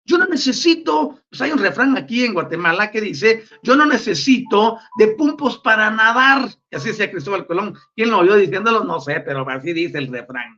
[0.08, 4.78] Yo no necesito, pues hay un refrán aquí en Guatemala que dice, yo no necesito
[4.98, 6.50] de pumpos para nadar.
[6.70, 7.76] Y así decía Cristóbal Colón.
[7.96, 8.84] ¿Quién lo oyó diciéndolo?
[8.84, 10.58] No sé, pero así dice el refrán.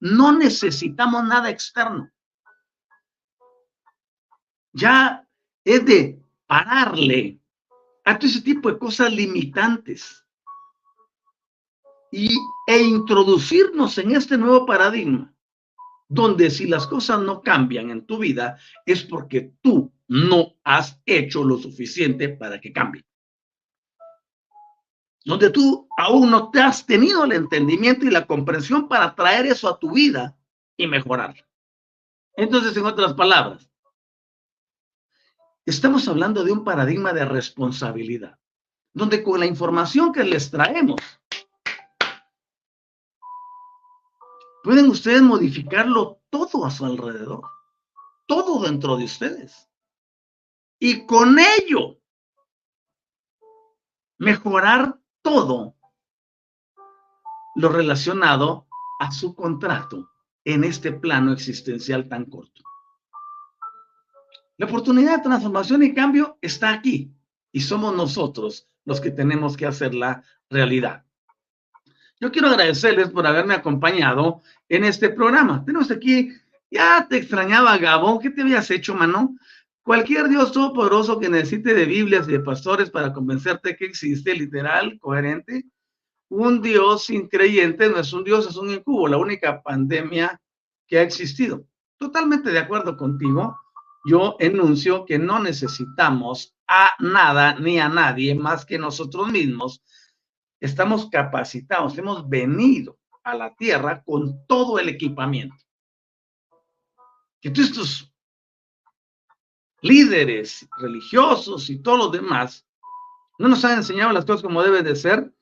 [0.00, 2.08] No necesitamos nada externo.
[4.72, 5.26] Ya
[5.64, 7.40] es de pararle
[8.04, 10.24] a todo ese tipo de cosas limitantes
[12.10, 15.32] y, e introducirnos en este nuevo paradigma
[16.12, 21.42] donde si las cosas no cambian en tu vida es porque tú no has hecho
[21.42, 23.02] lo suficiente para que cambie.
[25.24, 29.70] Donde tú aún no te has tenido el entendimiento y la comprensión para traer eso
[29.70, 30.36] a tu vida
[30.76, 31.42] y mejorarlo.
[32.36, 33.70] Entonces, en otras palabras,
[35.64, 38.38] estamos hablando de un paradigma de responsabilidad,
[38.92, 41.00] donde con la información que les traemos,
[44.62, 47.42] pueden ustedes modificarlo todo a su alrededor,
[48.26, 49.68] todo dentro de ustedes.
[50.78, 51.98] Y con ello,
[54.18, 55.76] mejorar todo
[57.54, 58.66] lo relacionado
[58.98, 60.10] a su contrato
[60.44, 62.62] en este plano existencial tan corto.
[64.62, 67.10] La oportunidad de transformación y cambio está aquí
[67.50, 71.04] y somos nosotros los que tenemos que hacerla realidad.
[72.20, 75.64] Yo quiero agradecerles por haberme acompañado en este programa.
[75.64, 76.30] Tenemos aquí,
[76.70, 79.36] ya te extrañaba Gabo, ¿qué te habías hecho, mano?
[79.82, 84.96] Cualquier Dios todopoderoso que necesite de Biblias y de pastores para convencerte que existe, literal,
[85.00, 85.64] coherente,
[86.28, 90.40] un Dios increyente no es un Dios, es un incubo, la única pandemia
[90.86, 91.66] que ha existido.
[91.98, 93.58] Totalmente de acuerdo contigo,
[94.04, 99.82] yo enuncio que no necesitamos a nada ni a nadie más que nosotros mismos.
[100.60, 105.56] Estamos capacitados, hemos venido a la tierra con todo el equipamiento.
[107.40, 108.12] Que todos estos
[109.80, 112.66] líderes religiosos y todos los demás
[113.38, 115.32] no nos han enseñado las cosas como deben de ser,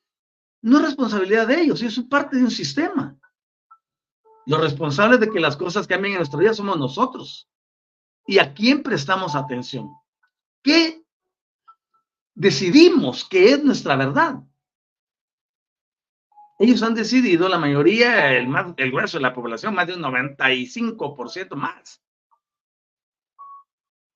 [0.63, 3.17] no es responsabilidad de ellos, ellos son parte de un sistema.
[4.47, 7.49] Los responsables de que las cosas cambien en nuestra vida somos nosotros.
[8.27, 9.91] ¿Y a quién prestamos atención?
[10.63, 11.03] ¿Qué
[12.35, 14.43] decidimos que es nuestra verdad?
[16.59, 20.03] Ellos han decidido, la mayoría, el, más, el grueso de la población, más de un
[20.03, 22.03] 95% más.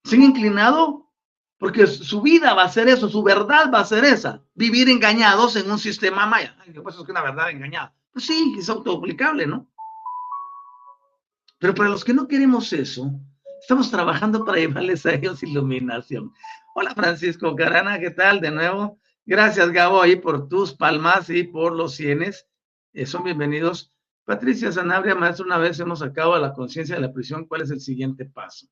[0.05, 1.05] Se han inclinado
[1.59, 5.57] porque su vida va a ser eso, su verdad va a ser esa, vivir engañados
[5.57, 6.55] en un sistema maya.
[6.71, 7.95] ¿Qué pasa es que una verdad engañada?
[8.13, 9.67] Pues sí, es autoaplicable, ¿no?
[11.59, 13.11] Pero para los que no queremos eso,
[13.65, 16.31] estamos trabajando para llevarles a ellos iluminación.
[16.75, 18.43] Hola Francisco Carana, ¿qué tal?
[18.43, 22.47] De nuevo, gracias Gabo ahí por tus palmas y por los cienes.
[22.93, 23.91] Eh, son bienvenidos.
[24.25, 27.71] Patricia Sanabria, maestro, una vez hemos sacado a la conciencia de la prisión, ¿cuál es
[27.71, 28.67] el siguiente paso?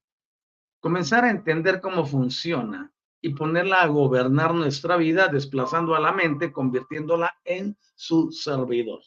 [0.83, 6.53] comenzar a entender cómo funciona y ponerla a gobernar nuestra vida, desplazando a la mente,
[6.53, 9.01] convirtiéndola en su servidor.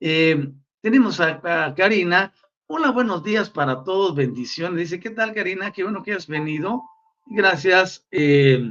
[0.00, 2.32] Eh, tenemos a, Karina.
[2.70, 4.78] Hola, buenos días para todos, bendiciones.
[4.78, 5.72] Dice, ¿qué tal, Karina?
[5.72, 6.82] Qué bueno que has venido.
[7.24, 8.62] Gracias, eh,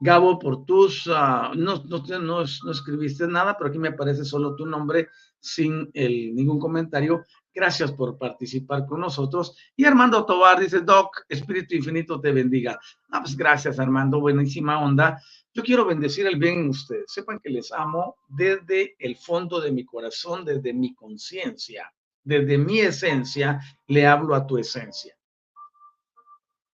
[0.00, 1.06] Gabo, por tus...
[1.06, 5.08] Uh, no, no, escribiste nada, pero aquí me aparece solo tu nombre
[5.38, 7.26] sin ningún comentario.
[7.54, 9.54] Gracias por participar con nosotros.
[9.76, 12.80] Y Armando Tobar dice, Doc, Espíritu Infinito te bendiga.
[13.10, 15.20] Ah, pues gracias, Armando, buenísima onda.
[15.52, 17.12] Yo quiero bendecir el bien en ustedes.
[17.12, 21.92] Sepan que les amo desde el fondo de mi corazón, desde mi conciencia,
[22.24, 25.16] desde mi esencia, le hablo a tu esencia.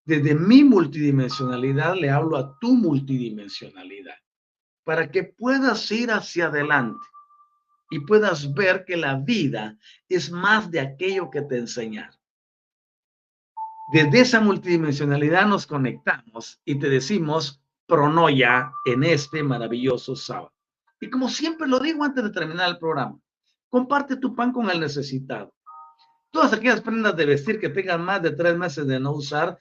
[0.05, 4.16] Desde mi multidimensionalidad le hablo a tu multidimensionalidad,
[4.84, 7.05] para que puedas ir hacia adelante
[7.90, 9.76] y puedas ver que la vida
[10.09, 12.16] es más de aquello que te enseñaron.
[13.92, 20.53] Desde esa multidimensionalidad nos conectamos y te decimos pronoya en este maravilloso sábado.
[21.01, 23.20] Y como siempre lo digo antes de terminar el programa,
[23.68, 25.52] comparte tu pan con el necesitado.
[26.30, 29.61] Todas aquellas prendas de vestir que tengan más de tres meses de no usar,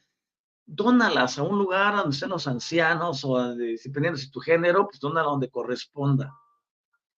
[0.66, 5.30] dónalas a un lugar donde estén los ancianos o dependiendo de tu género, pues dónala
[5.30, 6.34] donde corresponda.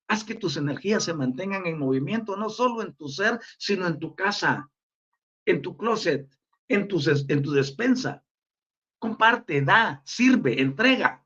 [0.07, 3.99] Haz que tus energías se mantengan en movimiento, no solo en tu ser, sino en
[3.99, 4.69] tu casa,
[5.45, 6.29] en tu closet,
[6.67, 8.23] en tu despensa.
[8.99, 11.25] Comparte, da, sirve, entrega.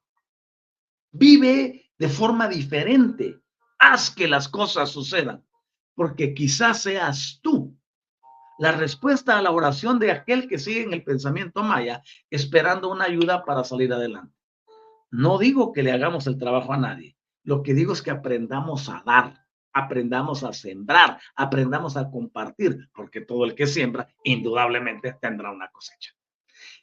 [1.12, 3.40] Vive de forma diferente.
[3.78, 5.44] Haz que las cosas sucedan,
[5.96, 7.78] porque quizás seas tú
[8.62, 13.06] la respuesta a la oración de aquel que sigue en el pensamiento maya, esperando una
[13.06, 14.36] ayuda para salir adelante.
[15.10, 18.88] No digo que le hagamos el trabajo a nadie, lo que digo es que aprendamos
[18.88, 25.52] a dar, aprendamos a sembrar, aprendamos a compartir, porque todo el que siembra indudablemente tendrá
[25.52, 26.12] una cosecha.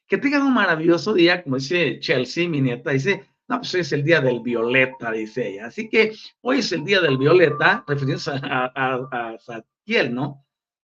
[0.07, 3.93] Que tengan un maravilloso día, como dice Chelsea, mi nieta, dice, no, pues hoy es
[3.93, 5.67] el día del violeta, dice ella.
[5.67, 10.45] Así que hoy es el día del violeta, refiriéndose a, a, a, ¿no?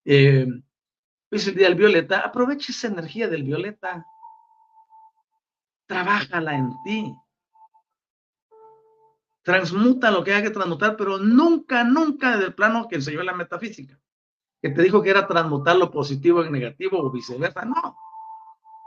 [0.04, 4.04] Eh, hoy es el día del violeta, aprovecha esa energía del violeta,
[5.86, 7.14] trabájala en ti,
[9.44, 13.36] transmuta lo que hay que transmutar, pero nunca, nunca desde el plano que enseñó la
[13.36, 14.00] metafísica,
[14.62, 17.66] que te dijo que era transmutar lo positivo en negativo o viceversa.
[17.66, 17.96] No,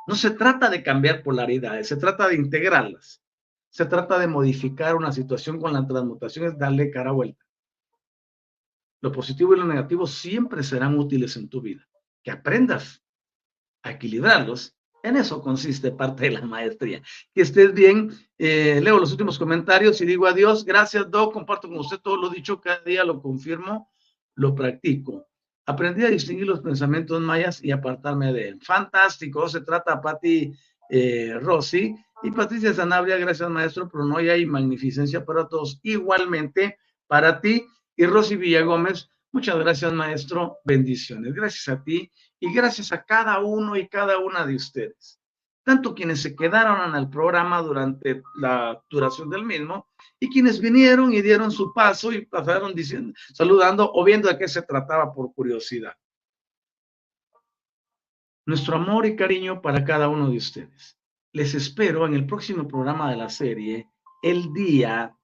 [0.08, 3.22] No se trata de cambiar polaridades, se trata de integrarlas.
[3.70, 7.44] Se trata de modificar una situación con la transmutación, es darle cara vuelta.
[9.00, 11.88] Lo positivo y lo negativo siempre serán útiles en tu vida.
[12.22, 13.02] Que aprendas
[13.82, 17.02] a equilibrarlos, en eso consiste parte de la maestría.
[17.32, 18.10] Que estés bien.
[18.36, 20.64] Eh, leo los últimos comentarios y digo adiós.
[20.64, 21.32] Gracias, Doc.
[21.32, 22.60] Comparto con usted todo lo dicho.
[22.60, 23.90] Cada día lo confirmo,
[24.34, 25.26] lo practico.
[25.64, 28.60] Aprendí a distinguir los pensamientos mayas y apartarme de él.
[28.60, 29.48] Fantástico.
[29.48, 30.52] Se trata, Patti
[30.90, 31.38] eh,
[32.22, 33.16] y Patricia Sanabria.
[33.16, 33.88] Gracias, maestro.
[33.88, 35.80] Pero no hay magnificencia para todos.
[35.82, 37.64] Igualmente, para ti
[37.96, 40.58] y Rosy Villagómez, muchas gracias, maestro.
[40.64, 41.34] Bendiciones.
[41.34, 45.20] Gracias a ti y gracias a cada uno y cada una de ustedes.
[45.62, 49.88] Tanto quienes se quedaron en el programa durante la duración del mismo
[50.18, 54.48] y quienes vinieron y dieron su paso y pasaron diciendo, saludando o viendo de qué
[54.48, 55.94] se trataba por curiosidad.
[58.50, 60.98] Nuestro amor y cariño para cada uno de ustedes.
[61.32, 63.88] Les espero en el próximo programa de la serie,
[64.24, 65.16] el día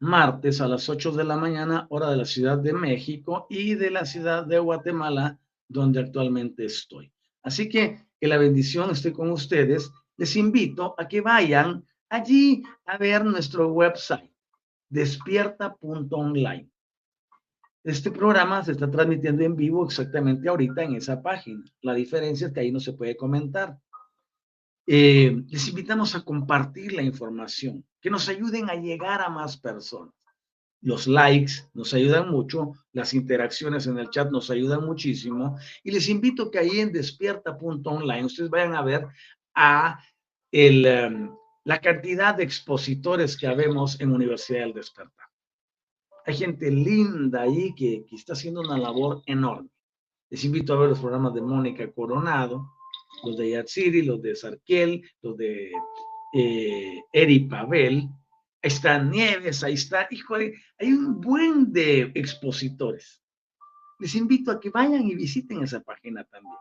[0.00, 3.92] martes a las 8 de la mañana, hora de la Ciudad de México y de
[3.92, 5.38] la ciudad de Guatemala,
[5.68, 7.12] donde actualmente estoy.
[7.44, 9.92] Así que que la bendición esté con ustedes.
[10.16, 14.32] Les invito a que vayan allí a ver nuestro website,
[14.88, 16.68] despierta.online.
[17.82, 21.64] Este programa se está transmitiendo en vivo exactamente ahorita en esa página.
[21.80, 23.78] La diferencia es que ahí no se puede comentar.
[24.86, 30.12] Eh, les invitamos a compartir la información, que nos ayuden a llegar a más personas.
[30.82, 36.08] Los likes nos ayudan mucho, las interacciones en el chat nos ayudan muchísimo y les
[36.08, 39.06] invito que ahí en despierta.online ustedes vayan a ver
[39.54, 40.02] a
[40.50, 41.30] el, em,
[41.64, 45.29] la cantidad de expositores que habemos en Universidad del Despertar.
[46.26, 49.70] Hay gente linda ahí que, está haciendo una labor enorme.
[50.28, 52.70] Les invito a ver los programas de Mónica Coronado,
[53.24, 55.72] los de Yatsiri, los de Sarkiel, los de
[56.34, 58.08] eh, Eri Pavel,
[58.62, 63.22] ahí está Nieves, ahí está, híjole, hay un buen de expositores.
[63.98, 66.54] Les invito a que vayan y visiten esa página también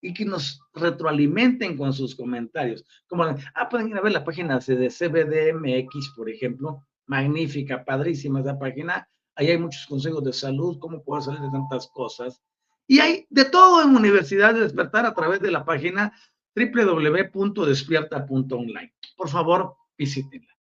[0.00, 2.84] y que nos retroalimenten con sus comentarios.
[3.08, 8.58] Como, ah, pueden ir a ver la página de CBDMX, por ejemplo, magnífica, padrísima esa
[8.58, 9.06] página.
[9.34, 12.40] Ahí hay muchos consejos de salud, cómo puedo salir de tantas cosas.
[12.86, 16.12] Y hay de todo en Universidad de Despertar a través de la página
[16.54, 18.94] www.despierta.online.
[19.16, 20.54] Por favor, visítenla.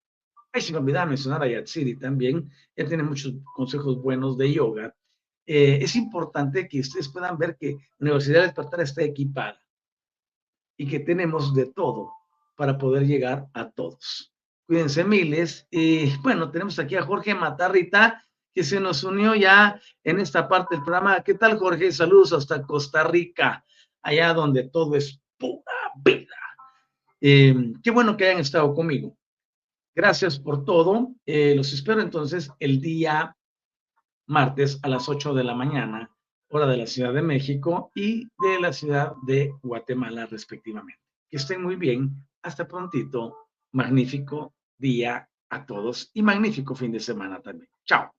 [0.51, 2.49] Ahí se me mencionar a Yatsiri también.
[2.75, 4.95] Él tiene muchos consejos buenos de yoga.
[5.45, 9.59] Eh, es importante que ustedes puedan ver que Universidad de Despertar está equipada
[10.77, 12.11] y que tenemos de todo
[12.55, 14.32] para poder llegar a todos.
[14.65, 15.67] Cuídense miles.
[15.69, 18.23] Y bueno, tenemos aquí a Jorge Matarrita,
[18.53, 21.21] que se nos unió ya en esta parte del programa.
[21.21, 21.91] ¿Qué tal, Jorge?
[21.91, 23.65] Saludos hasta Costa Rica,
[24.01, 25.63] allá donde todo es pura
[26.03, 26.35] vida.
[27.19, 29.17] Em, qué bueno que hayan estado conmigo.
[29.95, 31.13] Gracias por todo.
[31.25, 33.35] Eh, los espero entonces el día
[34.27, 36.09] martes a las 8 de la mañana,
[36.49, 41.01] hora de la Ciudad de México y de la Ciudad de Guatemala, respectivamente.
[41.29, 42.25] Que estén muy bien.
[42.41, 43.42] Hasta prontito.
[43.73, 47.69] Magnífico día a todos y magnífico fin de semana también.
[47.85, 48.13] Chao.